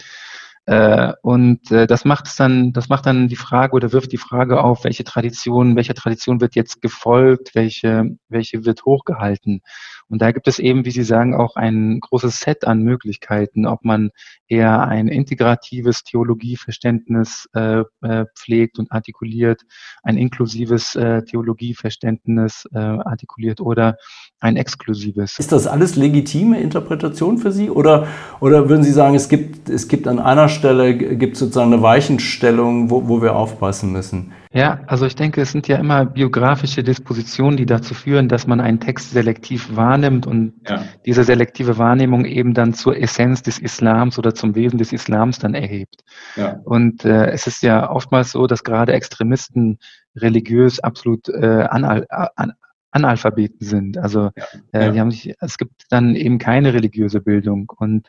Äh, 0.68 1.14
und 1.22 1.72
äh, 1.72 1.88
das 1.88 2.04
macht 2.04 2.28
es 2.28 2.36
dann, 2.36 2.74
das 2.74 2.90
macht 2.90 3.06
dann 3.06 3.30
die 3.30 3.38
Frage 3.38 3.74
oder 3.74 3.94
wirft 3.94 4.12
die 4.12 4.18
Frage 4.18 4.62
auf, 4.62 4.84
welche 4.84 5.06
Tradition, 5.06 5.78
welcher 5.78 5.94
Tradition 5.94 6.42
wird 6.42 6.56
jetzt 6.56 6.82
gefolgt, 6.82 7.56
welche, 7.56 8.18
welche 8.28 8.66
wird 8.66 8.84
hochgehalten. 8.84 9.62
Und 10.10 10.22
da 10.22 10.32
gibt 10.32 10.48
es 10.48 10.60
eben, 10.60 10.86
wie 10.86 10.92
Sie 10.92 11.04
sagen, 11.04 11.36
auch 11.36 11.56
ein 11.56 12.00
großes 12.00 12.40
Set 12.40 12.66
an 12.66 12.82
Möglichkeiten, 12.82 13.66
ob 13.66 13.84
man 13.84 14.12
eher 14.48 14.88
ein 14.88 15.08
integratives 15.08 16.04
Theologieverständnis 16.04 17.50
äh, 17.54 17.84
äh, 18.02 18.26
pflegt 18.36 18.80
und 18.80 18.92
artikuliert, 18.92 19.64
ein 20.04 20.18
inklusives 20.18 20.96
äh, 20.96 21.24
Theologieverständnis 21.24 22.68
äh, 22.74 22.78
artikuliert 22.78 23.60
oder 23.60 23.98
ein 24.40 24.56
exklusives. 24.56 25.40
Ist 25.40 25.52
das 25.52 25.68
alles 25.68 25.96
legitime 25.96 26.60
Interpretation 26.62 27.38
für 27.38 27.52
Sie 27.52 27.70
oder, 27.70 28.08
oder 28.40 28.70
würden 28.70 28.84
Sie 28.84 28.92
sagen, 28.92 29.16
es 29.16 29.28
gibt, 29.28 29.70
es 29.70 29.88
gibt 29.88 30.08
an 30.08 30.20
einer 30.20 30.48
Stelle 30.48 30.96
gibt 30.96 31.38
sozusagen 31.38 31.74
eine 31.74 31.82
Weichenstellung, 31.82 32.90
wo, 32.90 33.08
wo 33.10 33.22
wir 33.22 33.36
aufpassen 33.36 33.92
müssen? 33.92 34.32
Ja, 34.58 34.80
also 34.88 35.06
ich 35.06 35.16
denke, 35.16 35.40
es 35.40 35.52
sind 35.52 35.68
ja 35.68 35.78
immer 35.78 36.04
biografische 36.04 36.82
Dispositionen, 36.82 37.58
die 37.58 37.68
dazu 37.68 37.94
führen, 37.94 38.28
dass 38.28 38.48
man 38.48 38.60
einen 38.60 38.80
Text 38.80 39.12
selektiv 39.12 39.76
wahrnimmt 39.76 40.26
und 40.26 40.54
ja. 40.68 40.84
diese 41.06 41.24
selektive 41.24 41.78
Wahrnehmung 41.78 42.26
eben 42.26 42.56
dann 42.56 42.74
zur 42.74 42.98
Essenz 42.98 43.44
des 43.44 43.60
Islams 43.60 44.18
oder 44.18 44.34
zum 44.34 44.56
Wesen 44.56 44.80
des 44.80 44.94
Islams 44.94 45.38
dann 45.38 45.54
erhebt. 45.54 46.04
Ja. 46.38 46.60
Und 46.64 47.06
äh, 47.06 47.28
es 47.28 47.46
ist 47.46 47.62
ja 47.62 47.88
oftmals 47.88 48.32
so, 48.32 48.48
dass 48.48 48.64
gerade 48.64 48.94
Extremisten 48.94 49.78
religiös 50.16 50.80
absolut 50.80 51.30
äh, 51.30 51.68
anal 51.70 52.08
an, 52.10 52.54
Analphabeten 52.90 53.60
sind. 53.62 54.00
Also 54.00 54.32
äh, 54.72 54.86
ja. 54.86 54.92
die 54.92 55.00
haben 55.00 55.12
sich, 55.12 55.36
es 55.40 55.60
gibt 55.60 55.84
dann 55.90 56.16
eben 56.16 56.40
keine 56.40 56.74
religiöse 56.74 57.22
Bildung 57.22 57.72
und 57.78 58.08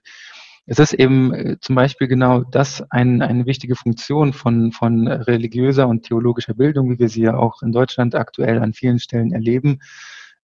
es 0.71 0.79
ist 0.79 0.93
eben 0.93 1.33
äh, 1.33 1.57
zum 1.61 1.75
Beispiel 1.75 2.09
genau 2.09 2.45
das 2.45 2.85
ein, 2.91 3.23
eine 3.23 3.47
wichtige 3.47 3.75
Funktion 3.75 4.35
von, 4.35 4.71
von 4.71 5.09
religiöser 5.09 5.89
und 5.89 6.03
theologischer 6.05 6.55
Bildung, 6.55 6.91
wie 6.91 6.99
wir 6.99 7.09
sie 7.09 7.23
ja 7.23 7.37
auch 7.37 7.63
in 7.63 7.73
Deutschland 7.73 8.15
aktuell 8.15 8.61
an 8.61 8.75
vielen 8.75 8.99
Stellen 8.99 9.33
erleben, 9.33 9.81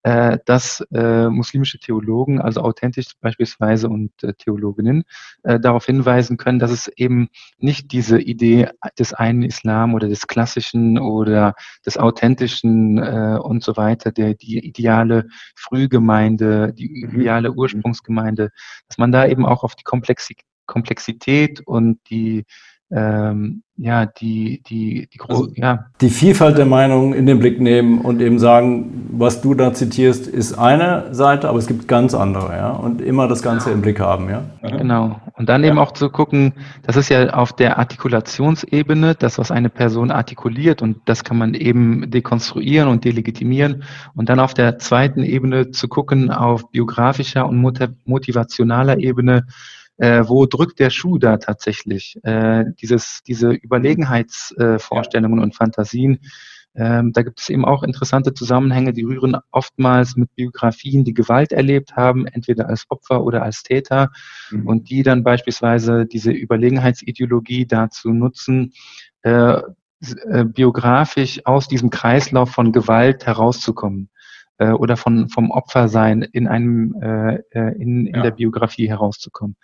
äh, 0.05 0.39
dass 0.45 0.87
äh, 0.93 1.29
muslimische 1.31 1.79
Theologen, 1.79 2.41
also 2.41 2.61
authentisch 2.61 3.07
beispielsweise 3.23 3.89
und 3.89 4.13
äh, 4.23 4.35
Theologinnen, 4.35 5.05
äh, 5.45 5.59
darauf 5.59 5.87
hinweisen 5.87 6.37
können, 6.37 6.59
dass 6.59 6.71
es 6.71 6.89
eben 6.89 7.29
nicht 7.57 7.91
diese 7.91 8.21
Idee 8.21 8.69
des 8.99 9.15
einen 9.15 9.43
Islam 9.43 9.95
oder 9.95 10.07
des 10.09 10.27
klassischen 10.27 10.99
oder 10.99 11.55
des 11.87 11.97
authentischen 11.97 12.99
äh, 12.99 13.39
und 13.43 13.63
so 13.63 13.79
weiter, 13.79 14.13
der 14.13 14.35
die 14.35 14.59
ideale 14.59 15.27
Frühgemeinde, 15.57 16.75
die 16.75 17.07
mhm. 17.07 17.21
ideale 17.21 17.53
Ursprungsgemeinde, 17.53 18.51
dass 18.89 18.99
man 18.99 19.11
da 19.11 19.27
eben 19.27 19.47
auch 19.47 19.65
auf 19.65 19.75
die 19.75 19.85
Komplexität 19.85 21.63
und 21.67 21.99
die 22.11 22.45
ähm, 22.95 23.65
ja, 23.77 24.07
die, 24.07 24.63
die, 24.69 25.09
die, 25.13 25.21
also 25.29 25.49
ja. 25.57 25.87
die 26.01 26.09
Vielfalt 26.09 26.57
der 26.57 26.65
Meinungen 26.65 27.13
in 27.13 27.27
den 27.27 27.41
Blick 27.41 27.61
nehmen 27.61 27.99
und 28.03 28.21
eben 28.21 28.39
sagen, 28.39 29.09
was 29.11 29.41
du 29.41 29.55
da 29.55 29.75
zitierst, 29.75 30.29
ist 30.29 30.57
eine 30.57 31.13
Seite, 31.13 31.49
aber 31.49 31.59
es 31.59 31.67
gibt 31.67 31.89
ganz 31.89 32.15
andere, 32.15 32.53
ja, 32.53 32.71
und 32.71 33.03
immer 33.03 33.27
das 33.27 33.43
Ganze 33.43 33.73
im 33.73 33.83
Blick 33.83 33.99
haben, 33.99 34.31
ja. 34.31 34.45
Genau. 34.63 35.21
Und 35.37 35.49
dann 35.49 35.65
ja. 35.65 35.71
eben 35.71 35.79
auch 35.81 35.91
zu 35.91 36.09
gucken, 36.09 36.53
das 36.85 36.95
ist 36.95 37.09
ja 37.09 37.31
auf 37.31 37.53
der 37.53 37.79
Artikulationsebene, 37.79 39.17
das, 39.17 39.39
was 39.39 39.51
eine 39.51 39.71
Person 39.71 40.13
artikuliert, 40.13 40.81
und 40.81 40.99
das 41.07 41.25
kann 41.25 41.37
man 41.37 41.55
eben 41.55 42.09
dekonstruieren 42.13 42.89
und 42.89 43.05
delegitimieren. 43.05 43.83
Und 44.15 44.29
dann 44.29 44.39
auf 44.39 44.55
der 44.55 44.79
zweiten 44.79 45.25
Ebene 45.25 45.73
zu 45.73 45.89
gucken, 45.89 46.31
auf 46.31 46.71
biografischer 46.71 47.49
und 47.49 47.61
motivationaler 48.05 48.99
Ebene, 48.99 49.47
äh, 49.97 50.25
wo 50.27 50.47
drückt 50.47 50.81
der 50.81 50.91
Schuh 50.91 51.19
da 51.19 51.37
tatsächlich? 51.37 52.19
Äh, 52.23 52.65
dieses, 52.81 53.21
diese 53.27 53.51
Überlegenheitsvorstellungen 53.51 55.39
äh, 55.39 55.43
und 55.43 55.55
Fantasien, 55.55 56.21
ähm, 56.77 57.13
da 57.13 57.23
gibt 57.23 57.41
es 57.41 57.49
eben 57.51 57.65
auch 57.65 57.85
interessante 57.85 58.35
Zusammenhänge, 58.35 58.93
die 58.93 59.05
rühren 59.05 59.37
oftmals 59.53 60.17
mit 60.17 60.35
Biografien, 60.35 61.05
die 61.05 61.15
Gewalt 61.15 61.53
erlebt 61.53 61.95
haben, 61.95 62.27
entweder 62.27 62.69
als 62.69 62.87
Opfer 62.89 63.23
oder 63.23 63.43
als 63.43 63.63
Täter, 63.63 64.11
mhm. 64.51 64.67
und 64.67 64.91
die 64.91 65.05
dann 65.05 65.23
beispielsweise 65.23 66.05
diese 66.05 66.33
Überlegenheitsideologie 66.33 67.67
dazu 67.67 68.11
nutzen, 68.11 68.73
äh, 69.23 69.61
äh 70.27 70.45
biografisch 70.45 71.47
aus 71.47 71.69
diesem 71.69 71.91
Kreislauf 71.91 72.51
von 72.51 72.73
Gewalt 72.73 73.25
herauszukommen 73.25 74.11
äh, 74.59 74.71
oder 74.71 74.97
von, 74.97 75.29
vom 75.29 75.51
Opfersein 75.51 76.23
in 76.23 76.47
einem 76.49 76.95
äh, 77.01 77.35
äh, 77.51 77.75
in, 77.81 78.07
in 78.07 78.15
ja. 78.15 78.23
der 78.23 78.31
Biografie 78.33 78.89
herauszukommen. 78.89 79.57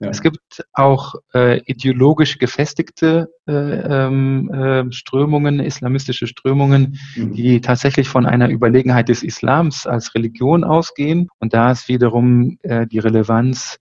Ja. 0.00 0.08
Es 0.08 0.22
gibt 0.22 0.64
auch 0.72 1.14
äh, 1.34 1.60
ideologisch 1.66 2.38
gefestigte 2.38 3.28
äh, 3.48 3.52
äh, 3.52 4.92
Strömungen, 4.92 5.60
islamistische 5.60 6.26
Strömungen, 6.26 6.98
mhm. 7.16 7.32
die 7.32 7.60
tatsächlich 7.60 8.08
von 8.08 8.26
einer 8.26 8.48
Überlegenheit 8.48 9.08
des 9.08 9.22
Islams 9.22 9.86
als 9.86 10.14
Religion 10.14 10.64
ausgehen. 10.64 11.28
Und 11.38 11.54
da 11.54 11.70
ist 11.70 11.88
wiederum 11.88 12.58
äh, 12.62 12.86
die 12.86 12.98
Relevanz 12.98 13.78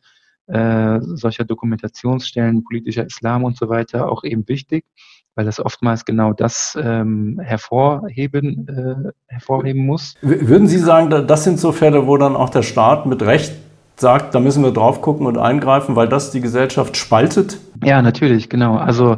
äh, 0.47 0.99
solcher 1.01 1.45
Dokumentationsstellen, 1.45 2.63
politischer 2.63 3.05
Islam 3.05 3.43
und 3.43 3.57
so 3.57 3.69
weiter 3.69 4.11
auch 4.11 4.23
eben 4.23 4.47
wichtig 4.47 4.85
weil 5.35 5.47
es 5.47 5.63
oftmals 5.63 6.05
genau 6.05 6.33
das 6.33 6.77
ähm, 6.81 7.39
hervorheben, 7.43 8.67
äh, 8.67 9.11
hervorheben 9.27 9.85
muss. 9.85 10.15
Würden 10.21 10.67
Sie 10.67 10.77
sagen, 10.77 11.09
das 11.27 11.43
sind 11.43 11.59
so 11.59 11.71
Fälle, 11.71 12.07
wo 12.07 12.17
dann 12.17 12.35
auch 12.35 12.49
der 12.49 12.63
Staat 12.63 13.05
mit 13.05 13.21
Recht 13.23 13.53
sagt, 13.95 14.35
da 14.35 14.39
müssen 14.39 14.63
wir 14.63 14.71
drauf 14.71 15.01
gucken 15.01 15.27
und 15.27 15.37
eingreifen, 15.37 15.95
weil 15.95 16.07
das 16.07 16.31
die 16.31 16.41
Gesellschaft 16.41 16.97
spaltet? 16.97 17.59
Ja, 17.83 18.01
natürlich, 18.01 18.49
genau. 18.49 18.75
Also 18.75 19.17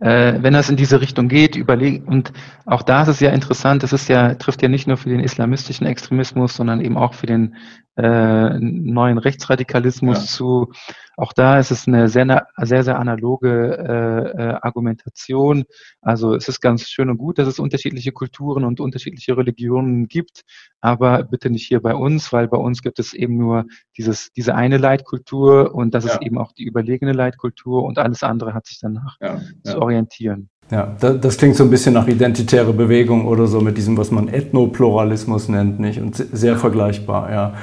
äh, 0.00 0.34
wenn 0.40 0.52
das 0.52 0.70
in 0.70 0.76
diese 0.76 1.00
Richtung 1.00 1.28
geht, 1.28 1.56
überlegen 1.56 2.04
und 2.04 2.32
auch 2.66 2.82
da 2.82 3.02
ist 3.02 3.08
es 3.08 3.20
ja 3.20 3.30
interessant, 3.30 3.82
es 3.82 3.92
ist 3.92 4.08
ja 4.08 4.34
trifft 4.34 4.62
ja 4.62 4.68
nicht 4.68 4.86
nur 4.86 4.96
für 4.96 5.08
den 5.08 5.20
islamistischen 5.20 5.86
Extremismus, 5.86 6.56
sondern 6.56 6.80
eben 6.80 6.96
auch 6.96 7.14
für 7.14 7.26
den 7.26 7.56
äh, 7.96 8.58
neuen 8.58 9.18
Rechtsradikalismus 9.18 10.18
ja. 10.18 10.24
zu. 10.24 10.72
Auch 11.16 11.32
da 11.32 11.58
ist 11.58 11.70
es 11.70 11.86
eine 11.86 12.08
sehr, 12.08 12.46
sehr, 12.58 12.82
sehr 12.82 12.98
analoge 12.98 13.76
äh, 13.78 14.42
äh, 14.42 14.58
Argumentation. 14.62 15.64
Also 16.00 16.34
es 16.34 16.48
ist 16.48 16.60
ganz 16.60 16.88
schön 16.88 17.08
und 17.08 17.18
gut, 17.18 17.38
dass 17.38 17.46
es 17.46 17.60
unterschiedliche 17.60 18.10
Kulturen 18.10 18.64
und 18.64 18.80
unterschiedliche 18.80 19.36
Religionen 19.36 20.08
gibt, 20.08 20.42
aber 20.84 21.22
bitte 21.22 21.48
nicht 21.48 21.66
hier 21.66 21.80
bei 21.80 21.94
uns, 21.94 22.30
weil 22.30 22.46
bei 22.46 22.58
uns 22.58 22.82
gibt 22.82 22.98
es 22.98 23.14
eben 23.14 23.38
nur 23.38 23.64
dieses, 23.96 24.30
diese 24.36 24.54
eine 24.54 24.76
Leitkultur 24.76 25.74
und 25.74 25.94
das 25.94 26.04
ja. 26.04 26.12
ist 26.12 26.22
eben 26.22 26.36
auch 26.36 26.52
die 26.52 26.64
überlegene 26.64 27.12
Leitkultur 27.12 27.84
und 27.84 27.98
alles 27.98 28.22
andere 28.22 28.52
hat 28.52 28.66
sich 28.66 28.80
danach 28.80 29.16
ja. 29.18 29.40
zu 29.62 29.80
orientieren. 29.80 30.50
Ja, 30.70 30.94
das 30.98 31.38
klingt 31.38 31.56
so 31.56 31.64
ein 31.64 31.70
bisschen 31.70 31.94
nach 31.94 32.06
identitäre 32.06 32.74
Bewegung 32.74 33.26
oder 33.26 33.46
so 33.46 33.62
mit 33.62 33.78
diesem, 33.78 33.96
was 33.96 34.10
man 34.10 34.28
Ethnopluralismus 34.28 35.48
nennt, 35.48 35.80
nicht? 35.80 36.00
Und 36.00 36.16
sehr 36.16 36.56
vergleichbar, 36.56 37.32
ja. 37.32 37.54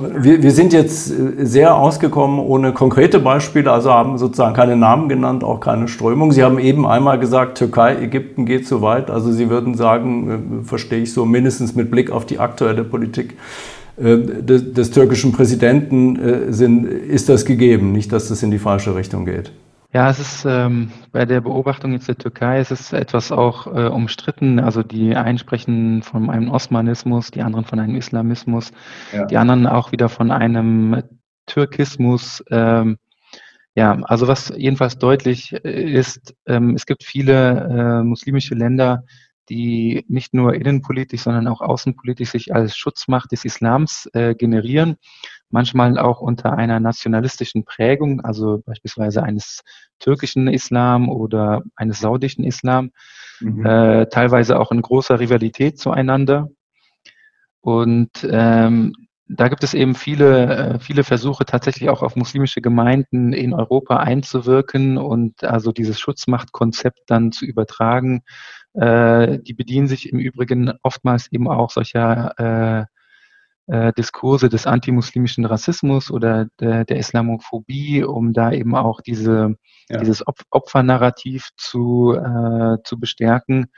Wir, 0.00 0.42
wir 0.42 0.50
sind 0.50 0.72
jetzt 0.72 1.10
äh, 1.10 1.44
sehr 1.44 1.76
ausgekommen 1.76 2.38
ohne 2.38 2.72
konkrete 2.72 3.18
Beispiele, 3.18 3.70
also 3.70 3.92
haben 3.92 4.16
sozusagen 4.16 4.54
keine 4.54 4.76
Namen 4.76 5.08
genannt, 5.08 5.44
auch 5.44 5.60
keine 5.60 5.88
Strömung. 5.88 6.32
Sie 6.32 6.42
haben 6.42 6.58
eben 6.58 6.86
einmal 6.86 7.18
gesagt, 7.18 7.58
Türkei, 7.58 7.96
Ägypten 7.96 8.46
geht 8.46 8.66
zu 8.66 8.80
weit. 8.80 9.10
Also 9.10 9.30
Sie 9.30 9.50
würden 9.50 9.74
sagen, 9.74 10.60
äh, 10.62 10.64
verstehe 10.64 11.02
ich 11.02 11.12
so, 11.12 11.26
mindestens 11.26 11.74
mit 11.74 11.90
Blick 11.90 12.10
auf 12.10 12.24
die 12.24 12.38
aktuelle 12.38 12.82
Politik 12.82 13.36
äh, 13.98 14.16
des, 14.16 14.72
des 14.72 14.90
türkischen 14.90 15.32
Präsidenten 15.32 16.52
sind, 16.52 16.86
ist 16.86 17.28
das 17.28 17.44
gegeben, 17.44 17.92
nicht, 17.92 18.10
dass 18.12 18.28
das 18.28 18.42
in 18.42 18.50
die 18.50 18.58
falsche 18.58 18.94
Richtung 18.94 19.26
geht. 19.26 19.52
Ja, 19.92 20.08
es 20.08 20.20
ist 20.20 20.44
ähm, 20.44 20.92
bei 21.10 21.24
der 21.24 21.40
Beobachtung 21.40 21.92
jetzt 21.92 22.06
der 22.06 22.16
Türkei, 22.16 22.60
es 22.60 22.70
ist 22.70 22.92
etwas 22.92 23.32
auch 23.32 23.66
äh, 23.66 23.88
umstritten. 23.88 24.60
Also 24.60 24.84
die 24.84 25.16
einen 25.16 25.38
sprechen 25.38 26.02
von 26.02 26.30
einem 26.30 26.50
Osmanismus, 26.50 27.32
die 27.32 27.42
anderen 27.42 27.64
von 27.64 27.80
einem 27.80 27.96
Islamismus, 27.96 28.70
ja. 29.12 29.26
die 29.26 29.36
anderen 29.36 29.66
auch 29.66 29.90
wieder 29.90 30.08
von 30.08 30.30
einem 30.30 31.02
Türkismus. 31.46 32.44
Ähm, 32.50 32.98
ja, 33.74 33.98
also 34.02 34.28
was 34.28 34.52
jedenfalls 34.56 34.98
deutlich 34.98 35.52
äh, 35.64 35.92
ist, 35.92 36.34
ähm, 36.46 36.76
es 36.76 36.86
gibt 36.86 37.02
viele 37.02 38.00
äh, 38.00 38.04
muslimische 38.04 38.54
Länder, 38.54 39.04
die 39.50 40.04
nicht 40.08 40.32
nur 40.32 40.54
innenpolitisch, 40.54 41.22
sondern 41.22 41.48
auch 41.48 41.60
außenpolitisch 41.60 42.30
sich 42.30 42.54
als 42.54 42.76
Schutzmacht 42.76 43.32
des 43.32 43.44
Islams 43.44 44.08
äh, 44.12 44.34
generieren 44.34 44.96
manchmal 45.50 45.98
auch 45.98 46.20
unter 46.20 46.56
einer 46.56 46.80
nationalistischen 46.80 47.64
Prägung, 47.64 48.20
also 48.20 48.62
beispielsweise 48.64 49.22
eines 49.22 49.62
türkischen 49.98 50.48
Islam 50.48 51.08
oder 51.08 51.62
eines 51.76 52.00
saudischen 52.00 52.44
Islam, 52.44 52.92
mhm. 53.40 53.66
äh, 53.66 54.06
teilweise 54.06 54.58
auch 54.58 54.70
in 54.72 54.80
großer 54.80 55.20
Rivalität 55.20 55.78
zueinander. 55.78 56.48
Und 57.60 58.10
ähm, 58.30 58.94
da 59.32 59.48
gibt 59.48 59.62
es 59.62 59.74
eben 59.74 59.94
viele, 59.94 60.74
äh, 60.74 60.78
viele 60.80 61.04
Versuche, 61.04 61.44
tatsächlich 61.44 61.88
auch 61.88 62.02
auf 62.02 62.16
muslimische 62.16 62.60
Gemeinden 62.60 63.32
in 63.32 63.54
Europa 63.54 63.98
einzuwirken 63.98 64.98
und 64.98 65.44
also 65.44 65.70
dieses 65.70 66.00
Schutzmachtkonzept 66.00 67.02
dann 67.06 67.30
zu 67.30 67.44
übertragen. 67.44 68.22
Äh, 68.74 69.38
die 69.38 69.54
bedienen 69.54 69.86
sich 69.86 70.10
im 70.10 70.18
Übrigen 70.18 70.72
oftmals 70.82 71.30
eben 71.30 71.48
auch 71.48 71.70
solcher 71.70 72.86
äh, 73.68 73.92
Diskurse 73.92 74.48
des 74.48 74.66
antimuslimischen 74.66 75.44
Rassismus 75.44 76.10
oder 76.10 76.48
der, 76.58 76.84
der 76.84 76.98
Islamophobie, 76.98 78.02
um 78.02 78.32
da 78.32 78.50
eben 78.50 78.74
auch 78.74 79.00
diese, 79.00 79.54
ja. 79.88 80.00
dieses 80.00 80.24
Opfernarrativ 80.50 81.50
zu, 81.56 82.16
äh, 82.16 82.78
zu 82.82 82.98
bestärken. 82.98 83.70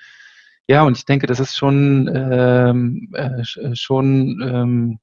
Ja, 0.66 0.84
und 0.84 0.96
ich 0.96 1.04
denke, 1.04 1.26
das 1.26 1.40
ist 1.40 1.56
schon, 1.56 2.10
ähm, 2.10 3.12
äh, 3.12 3.44
schon 3.74 4.40
ähm, 4.42 4.98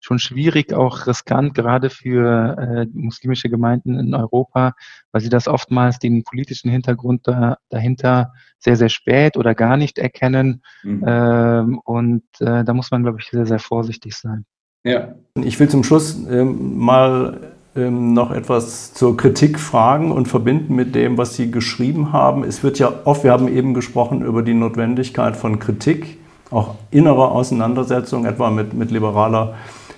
schon 0.00 0.18
schwierig, 0.18 0.72
auch 0.72 1.06
riskant, 1.06 1.54
gerade 1.54 1.90
für 1.90 2.56
äh, 2.58 2.86
muslimische 2.92 3.48
Gemeinden 3.48 3.98
in 3.98 4.14
Europa, 4.14 4.74
weil 5.12 5.20
sie 5.20 5.28
das 5.28 5.48
oftmals 5.48 5.98
den 5.98 6.24
politischen 6.24 6.70
Hintergrund 6.70 7.26
da, 7.26 7.58
dahinter 7.68 8.32
sehr, 8.58 8.76
sehr 8.76 8.88
spät 8.88 9.36
oder 9.36 9.54
gar 9.54 9.76
nicht 9.76 9.98
erkennen. 9.98 10.62
Mhm. 10.82 11.04
Ähm, 11.06 11.80
und 11.84 12.24
äh, 12.40 12.64
da 12.64 12.72
muss 12.72 12.90
man, 12.90 13.02
glaube 13.02 13.18
ich, 13.20 13.28
sehr, 13.28 13.46
sehr 13.46 13.58
vorsichtig 13.58 14.14
sein. 14.14 14.44
Ja. 14.84 15.14
Ich 15.34 15.58
will 15.58 15.68
zum 15.68 15.82
Schluss 15.82 16.16
ähm, 16.28 16.78
mal 16.78 17.54
ähm, 17.76 18.14
noch 18.14 18.30
etwas 18.30 18.94
zur 18.94 19.16
Kritik 19.16 19.58
fragen 19.58 20.10
und 20.10 20.28
verbinden 20.28 20.74
mit 20.74 20.94
dem, 20.94 21.18
was 21.18 21.36
Sie 21.36 21.50
geschrieben 21.50 22.12
haben. 22.12 22.42
Es 22.44 22.62
wird 22.62 22.78
ja 22.78 22.90
oft, 23.04 23.24
wir 23.24 23.32
haben 23.32 23.48
eben 23.48 23.74
gesprochen 23.74 24.22
über 24.22 24.42
die 24.42 24.54
Notwendigkeit 24.54 25.36
von 25.36 25.58
Kritik, 25.58 26.18
auch 26.50 26.76
innerer 26.90 27.32
Auseinandersetzung, 27.32 28.24
etwa 28.24 28.50
mit, 28.50 28.72
mit 28.72 28.90
liberaler 28.90 29.54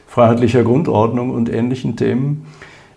freiheitlicher 0.08 0.64
Grundordnung 0.64 1.30
und 1.30 1.52
ähnlichen 1.52 1.94
Themen. 1.94 2.46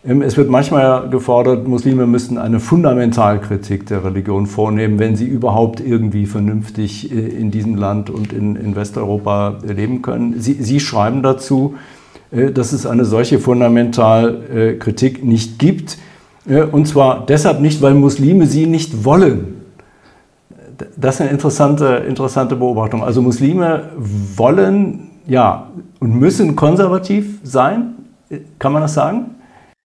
Ähm, 0.04 0.24
es 0.24 0.38
wird 0.38 0.50
manchmal 0.50 1.10
gefordert, 1.10 1.68
Muslime 1.68 2.08
müssten 2.08 2.38
eine 2.38 2.60
Fundamentalkritik 2.60 3.86
der 3.86 4.04
Religion 4.04 4.48
vornehmen, 4.48 4.98
wenn 4.98 5.16
sie 5.16 5.28
überhaupt 5.28 5.80
irgendwie 5.80 6.26
vernünftig 6.26 7.12
äh, 7.12 7.20
in 7.20 7.52
diesem 7.52 7.76
Land 7.76 8.10
und 8.10 8.34
in, 8.34 8.76
Westeuropa 8.76 9.60
leben 9.64 10.02
können. 10.02 10.40
Sie, 10.40 10.54
sie 10.54 10.80
schreiben 10.80 11.22
dazu, 11.22 11.76
äh, 12.32 12.52
dass 12.52 12.72
es 12.72 12.88
eine 12.88 13.06
solche 13.06 13.40
Fundamentalkritik 13.40 15.24
nicht 15.24 15.60
gibt. 15.60 16.00
Äh, 16.48 16.64
und 16.64 16.88
zwar 16.88 17.26
deshalb 17.26 17.60
nicht, 17.60 17.82
weil 17.82 17.94
Muslime 17.94 18.48
sie 18.48 18.66
nicht 18.66 19.06
wollen. 19.06 19.58
Das 20.98 21.16
ist 21.16 21.22
eine 21.22 21.30
interessante, 21.30 22.04
interessante 22.08 22.56
Beobachtung. 22.56 23.04
Also 23.04 23.22
Muslime 23.22 23.92
wollen 24.36 25.11
ja 25.28 25.68
und 26.00 26.16
müssen 26.16 26.56
konservativ 26.56 27.40
sein. 27.44 27.96
Kann 28.60 28.72
man 28.72 28.82
das 28.82 28.94
sagen? 28.94 29.36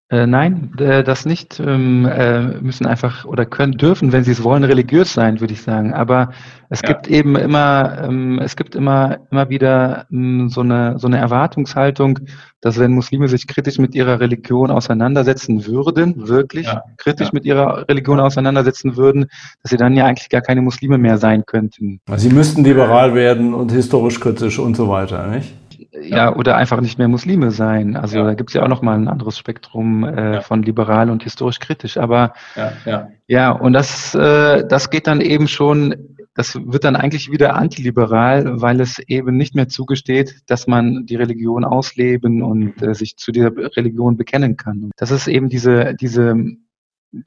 Äh, 0.10 0.28
nein, 0.28 0.72
äh, 0.78 1.04
das 1.04 1.26
nicht. 1.26 1.60
Ähm, 1.60 2.06
äh, 2.06 2.62
müssen 2.62 2.86
einfach 2.86 3.26
oder 3.26 3.48
können 3.48 3.74
dürfen, 3.74 4.12
wenn 4.12 4.24
sie 4.24 4.34
es 4.34 4.44
wollen, 4.44 4.63
religiös 4.63 5.12
sein, 5.13 5.39
würde 5.39 5.54
ich 5.54 5.63
sagen. 5.63 5.94
Aber 5.94 6.30
es 6.70 6.82
ja. 6.84 6.89
gibt 6.89 7.08
eben 7.08 7.36
immer, 7.36 8.04
ähm, 8.04 8.39
es 8.39 8.56
gibt 8.56 8.76
immer, 8.76 9.18
immer 9.32 9.50
wieder 9.50 10.06
ähm, 10.12 10.50
so 10.50 10.62
eine 10.62 11.00
so 11.00 11.08
eine 11.08 11.18
Erwartungshaltung, 11.18 12.20
dass 12.62 12.78
wenn 12.78 12.91
Muslime 12.91 13.28
sich 13.28 13.48
kritisch 13.48 13.80
mit 13.80 13.96
ihrer 13.96 14.20
Religion 14.20 14.70
auseinandersetzen 14.70 15.65
würden, 15.65 16.28
wirklich 16.28 16.68
ja. 16.68 16.84
kritisch 16.98 17.28
ja. 17.28 17.32
mit 17.34 17.46
ihrer 17.46 17.89
Religion 17.89 18.20
auseinandersetzen 18.20 18.98
würden, 18.98 19.26
dass 19.63 19.72
sie 19.72 19.78
dann 19.78 19.96
ja 19.96 20.06
eigentlich 20.06 20.30
gar 20.30 20.41
keine 20.41 20.62
Muslime 20.62 21.00
mehr 21.00 21.18
sein 21.18 21.48
könnten. 21.48 22.00
Sie 22.15 22.30
müssten 22.30 22.63
liberal 22.63 23.15
werden 23.15 23.56
und 23.56 23.72
historisch 23.72 24.20
kritisch 24.20 24.60
und 24.60 24.76
so 24.76 24.88
weiter, 24.88 25.26
nicht? 25.28 25.52
Ja, 26.01 26.36
oder 26.36 26.55
einfach 26.58 26.81
nicht 26.81 26.97
mehr 26.97 27.08
Muslime 27.08 27.51
sein. 27.51 27.95
Also 27.95 28.19
ja. 28.19 28.23
da 28.25 28.34
gibt 28.34 28.49
es 28.49 28.53
ja 28.53 28.63
auch 28.63 28.67
nochmal 28.67 28.97
ein 28.97 29.08
anderes 29.08 29.38
Spektrum 29.38 30.03
äh, 30.03 30.36
ja. 30.36 30.41
von 30.41 30.63
liberal 30.63 31.10
und 31.10 31.23
historisch 31.23 31.60
kritisch. 31.60 31.97
Aber 31.97 32.34
ja, 32.55 32.73
ja. 32.86 33.08
ja 33.27 33.51
und 33.51 33.73
das, 33.73 34.15
äh, 34.15 34.65
das 34.67 34.89
geht 34.89 35.08
dann 35.08 35.21
eben 35.21 35.47
schon, 35.47 35.95
das 36.34 36.55
wird 36.55 36.84
dann 36.84 36.95
eigentlich 36.95 37.31
wieder 37.31 37.55
antiliberal, 37.55 38.62
weil 38.62 38.81
es 38.81 38.99
eben 38.99 39.38
nicht 39.38 39.55
mehr 39.55 39.67
zugesteht, 39.67 40.41
dass 40.47 40.67
man 40.67 41.05
die 41.05 41.15
Religion 41.15 41.63
ausleben 41.63 42.41
und 42.43 42.81
äh, 42.81 42.93
sich 42.93 43.17
zu 43.17 43.31
dieser 43.31 43.55
Religion 43.55 44.17
bekennen 44.17 44.58
kann. 44.58 44.91
Das 44.97 45.12
ist 45.12 45.27
eben 45.27 45.49
diese, 45.49 45.95
diese 45.95 46.36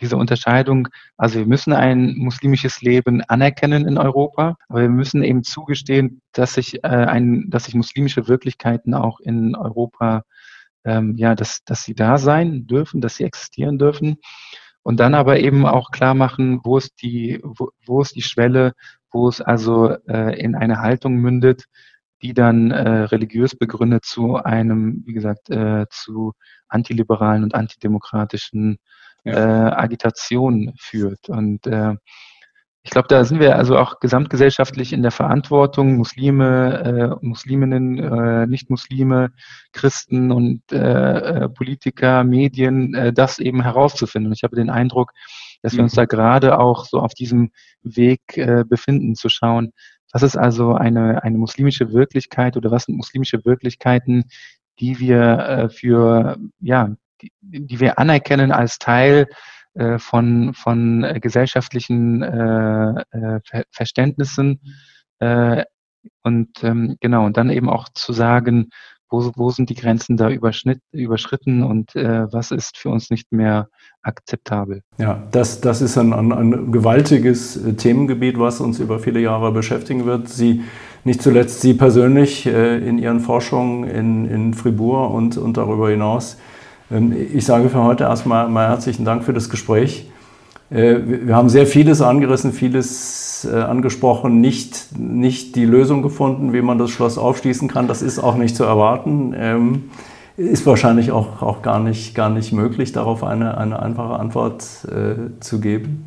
diese 0.01 0.17
Unterscheidung, 0.17 0.89
also 1.17 1.39
wir 1.39 1.47
müssen 1.47 1.73
ein 1.73 2.15
muslimisches 2.17 2.83
Leben 2.83 3.23
anerkennen 3.23 3.87
in 3.87 3.99
Europa, 3.99 4.57
aber 4.69 4.83
wir 4.83 4.89
müssen 4.89 5.23
eben 5.23 5.43
zugestehen, 5.43 6.21
dass 6.33 6.55
sich 6.55 6.85
äh, 6.85 6.89
ein, 6.89 7.51
dass 7.51 7.65
sich 7.65 7.75
muslimische 7.75 8.29
Wirklichkeiten 8.29 8.95
auch 8.95 9.21
in 9.21 9.55
Europa, 9.55 10.23
ähm, 10.85 11.17
ja, 11.17 11.35
dass, 11.35 11.65
dass 11.65 11.85
sie 11.85 11.95
da 11.95 12.19
sein 12.19 12.67
dürfen, 12.67 13.01
dass 13.01 13.17
sie 13.17 13.25
existieren 13.25 13.79
dürfen. 13.79 14.17
Und 14.83 15.01
dann 15.01 15.15
aber 15.15 15.41
eben 15.41 15.67
auch 15.67 15.91
klar 15.91 16.15
machen, 16.15 16.61
wo 16.65 16.79
ist 16.79 17.03
die, 17.03 17.41
wo, 17.43 17.71
wo 17.85 18.01
ist 18.01 18.17
die 18.17 18.23
Schwelle, 18.23 18.73
wo 19.11 19.29
es 19.29 19.41
also 19.41 19.91
äh, 20.09 20.39
in 20.41 20.55
eine 20.55 20.81
Haltung 20.81 21.17
mündet, 21.17 21.65
die 22.23 22.35
dann 22.35 22.71
äh, 22.71 23.03
religiös 23.03 23.57
begründet 23.57 24.05
zu 24.05 24.37
einem, 24.37 25.03
wie 25.07 25.13
gesagt, 25.13 25.51
äh, 25.51 25.87
zu 25.91 26.33
antiliberalen 26.69 27.43
und 27.45 27.55
antidemokratischen. 27.55 28.79
Äh, 29.29 29.71
Agitation 29.75 30.73
führt. 30.79 31.29
Und 31.29 31.67
äh, 31.67 31.95
ich 32.89 32.91
glaube, 32.91 33.09
da 33.09 33.23
sind 33.25 33.41
wir 33.41 33.57
also 33.57 33.77
auch 33.77 34.01
gesamtgesellschaftlich 34.01 34.93
in 34.93 35.03
der 35.03 35.11
Verantwortung, 35.11 35.97
Muslime, 35.97 37.19
äh, 37.21 37.27
Musliminnen, 37.27 37.99
äh, 37.99 38.47
Nicht-Muslime, 38.47 39.33
Christen 39.73 40.33
und 40.33 40.63
äh, 40.73 40.77
äh, 40.77 41.49
Politiker, 41.51 42.25
Medien, 42.25 42.95
äh, 42.95 43.13
das 43.13 43.41
eben 43.41 43.63
herauszufinden. 43.63 44.29
Und 44.31 44.37
ich 44.37 44.43
habe 44.43 44.57
den 44.57 44.71
Eindruck, 44.71 45.13
dass 45.63 45.75
wir 45.75 45.83
uns 45.83 45.93
da 45.93 46.03
mhm. 46.03 46.09
gerade 46.09 46.59
auch 46.59 46.87
so 46.87 47.01
auf 47.01 47.13
diesem 47.13 47.51
Weg 47.83 48.39
äh, 48.39 48.65
befinden, 48.67 49.17
zu 49.17 49.29
schauen, 49.29 49.73
was 50.13 50.23
ist 50.23 50.37
also 50.37 50.75
eine, 50.75 51.23
eine 51.23 51.37
muslimische 51.37 51.93
Wirklichkeit 51.93 52.57
oder 52.57 52.71
was 52.71 52.85
sind 52.85 52.97
muslimische 52.97 53.45
Wirklichkeiten, 53.45 54.25
die 54.81 54.99
wir 54.99 55.21
äh, 55.21 55.69
für 55.69 56.39
ja, 56.61 56.97
die, 57.49 57.81
wir 57.81 57.99
anerkennen 57.99 58.53
als 58.53 58.79
Teil 58.79 59.27
äh, 59.75 59.99
von, 59.99 60.55
von 60.55 61.05
äh, 61.05 61.21
gesellschaftlichen 61.21 62.23
äh, 62.23 63.05
Ver 63.45 63.65
Verständnissen. 63.71 64.61
Und 66.23 66.51
ähm, 66.63 66.97
genau, 67.01 67.27
und 67.27 67.37
dann 67.37 67.51
eben 67.51 67.69
auch 67.69 67.89
zu 67.93 68.13
sagen, 68.13 68.71
wo, 69.11 69.33
wo 69.37 69.51
sind 69.51 69.71
die 69.71 69.75
Grenzen 69.75 70.17
da 70.17 70.29
überschritten 70.31 71.63
und 71.63 71.95
äh, 71.97 72.33
was 72.33 72.51
ist 72.51 72.77
für 72.77 72.91
uns 72.91 73.11
nicht 73.11 73.33
mehr 73.33 73.69
akzeptabel. 74.03 74.83
Ja, 74.99 75.27
das, 75.31 75.61
das 75.61 75.81
ist 75.81 75.97
ein, 75.99 76.13
ein, 76.13 76.33
ein 76.33 76.73
gewaltiges 76.73 77.61
Themengebiet, 77.77 78.39
was 78.39 78.61
uns 78.61 78.79
über 78.79 78.99
viele 78.99 79.21
Jahre 79.21 79.53
beschäftigen 79.53 80.05
wird. 80.05 80.29
Sie, 80.29 80.63
nicht 81.05 81.23
zuletzt 81.23 81.61
Sie 81.61 81.75
persönlich 81.75 82.47
äh, 82.47 82.79
in 82.79 82.99
Ihren 82.99 83.21
Forschungen 83.21 83.89
in, 83.89 84.25
in 84.27 84.55
Fribourg 84.55 85.13
und, 85.13 85.37
und 85.37 85.57
darüber 85.57 85.91
hinaus 85.91 86.39
ich 86.91 87.45
sage 87.45 87.69
für 87.69 87.83
heute 87.83 88.05
erstmal 88.05 88.49
mal 88.49 88.69
herzlichen 88.69 89.05
Dank 89.05 89.23
für 89.25 89.35
das 89.35 89.51
Gespräch. 89.51 90.11
Äh, 90.71 90.97
wir 91.05 91.37
haben 91.37 91.51
sehr 91.51 91.67
vieles 91.67 92.01
angerissen, 92.01 92.53
vieles 92.53 93.47
äh, 93.51 93.57
angesprochen, 93.57 94.41
nicht, 94.41 94.99
nicht 94.99 95.55
die 95.57 95.67
Lösung 95.67 96.03
gefunden, 96.03 96.53
wie 96.53 96.63
man 96.63 96.79
das 96.79 96.91
Schloss 96.91 97.19
aufschließen 97.19 97.69
kann. 97.69 97.89
Das 97.89 98.01
ist 98.01 98.19
auch 98.19 98.37
nicht 98.37 98.57
zu 98.57 98.65
erwarten. 98.65 99.35
Ähm, 99.37 99.91
ist 100.39 100.65
wahrscheinlich 100.67 101.11
auch, 101.11 101.43
auch 101.43 101.63
gar, 101.63 101.81
nicht, 101.81 102.15
gar 102.15 102.31
nicht 102.31 102.53
möglich, 102.53 102.93
darauf 102.93 103.25
eine, 103.25 103.59
eine 103.59 103.83
einfache 103.83 104.19
Antwort 104.19 104.65
äh, 104.85 105.41
zu 105.41 105.61
geben. 105.61 106.07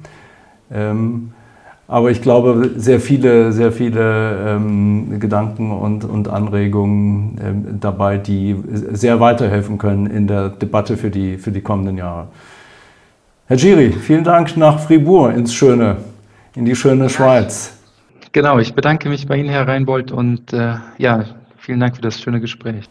Aber 1.91 2.09
ich 2.09 2.21
glaube, 2.21 2.71
sehr 2.77 3.01
viele, 3.01 3.51
sehr 3.51 3.73
viele 3.73 4.55
ähm, 4.55 5.19
Gedanken 5.19 5.71
und, 5.71 6.05
und 6.05 6.29
Anregungen 6.29 7.37
ähm, 7.43 7.79
dabei, 7.81 8.17
die 8.17 8.55
sehr 8.93 9.19
weiterhelfen 9.19 9.77
können 9.77 10.05
in 10.05 10.25
der 10.25 10.47
Debatte 10.47 10.95
für 10.95 11.09
die, 11.09 11.37
für 11.37 11.51
die 11.51 11.59
kommenden 11.59 11.97
Jahre. 11.97 12.27
Herr 13.47 13.57
Giri, 13.57 13.91
vielen 13.91 14.23
Dank 14.23 14.55
nach 14.55 14.79
Fribourg 14.79 15.35
ins 15.35 15.53
schöne, 15.53 15.97
in 16.55 16.63
die 16.63 16.77
schöne 16.77 17.09
Schweiz. 17.09 17.73
Genau, 18.31 18.57
ich 18.59 18.73
bedanke 18.73 19.09
mich 19.09 19.27
bei 19.27 19.35
Ihnen, 19.35 19.49
Herr 19.49 19.67
Reinbold, 19.67 20.13
und 20.13 20.53
äh, 20.53 20.75
ja, 20.97 21.25
vielen 21.57 21.81
Dank 21.81 21.97
für 21.97 22.01
das 22.01 22.21
schöne 22.21 22.39
Gespräch. 22.39 22.87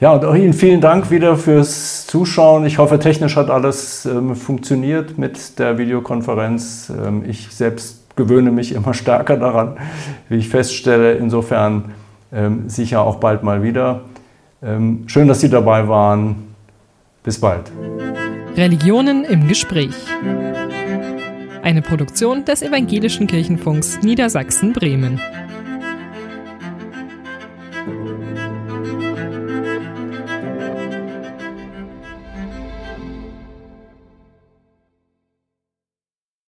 Ja, 0.00 0.14
und 0.14 0.24
auch 0.24 0.34
Ihnen 0.34 0.54
vielen 0.54 0.80
Dank 0.80 1.12
wieder 1.12 1.36
fürs 1.36 2.08
Zuschauen. 2.08 2.66
Ich 2.66 2.78
hoffe, 2.78 2.98
technisch 2.98 3.36
hat 3.36 3.48
alles 3.48 4.06
ähm, 4.06 4.34
funktioniert 4.34 5.18
mit 5.18 5.60
der 5.60 5.78
Videokonferenz. 5.78 6.90
Ähm, 6.90 7.22
ich 7.24 7.46
selbst 7.54 8.07
gewöhne 8.18 8.50
mich 8.50 8.72
immer 8.72 8.92
stärker 8.92 9.38
daran, 9.38 9.78
wie 10.28 10.36
ich 10.36 10.50
feststelle. 10.50 11.14
Insofern 11.14 11.94
ähm, 12.30 12.68
sicher 12.68 13.00
auch 13.00 13.16
bald 13.16 13.42
mal 13.42 13.62
wieder. 13.62 14.02
Ähm, 14.62 15.04
schön, 15.06 15.28
dass 15.28 15.40
Sie 15.40 15.48
dabei 15.48 15.88
waren. 15.88 16.48
Bis 17.22 17.40
bald. 17.40 17.72
Religionen 18.56 19.24
im 19.24 19.48
Gespräch. 19.48 19.94
Eine 21.62 21.82
Produktion 21.82 22.44
des 22.44 22.62
Evangelischen 22.62 23.26
Kirchenfunks 23.26 24.00
Niedersachsen-Bremen. 24.02 25.20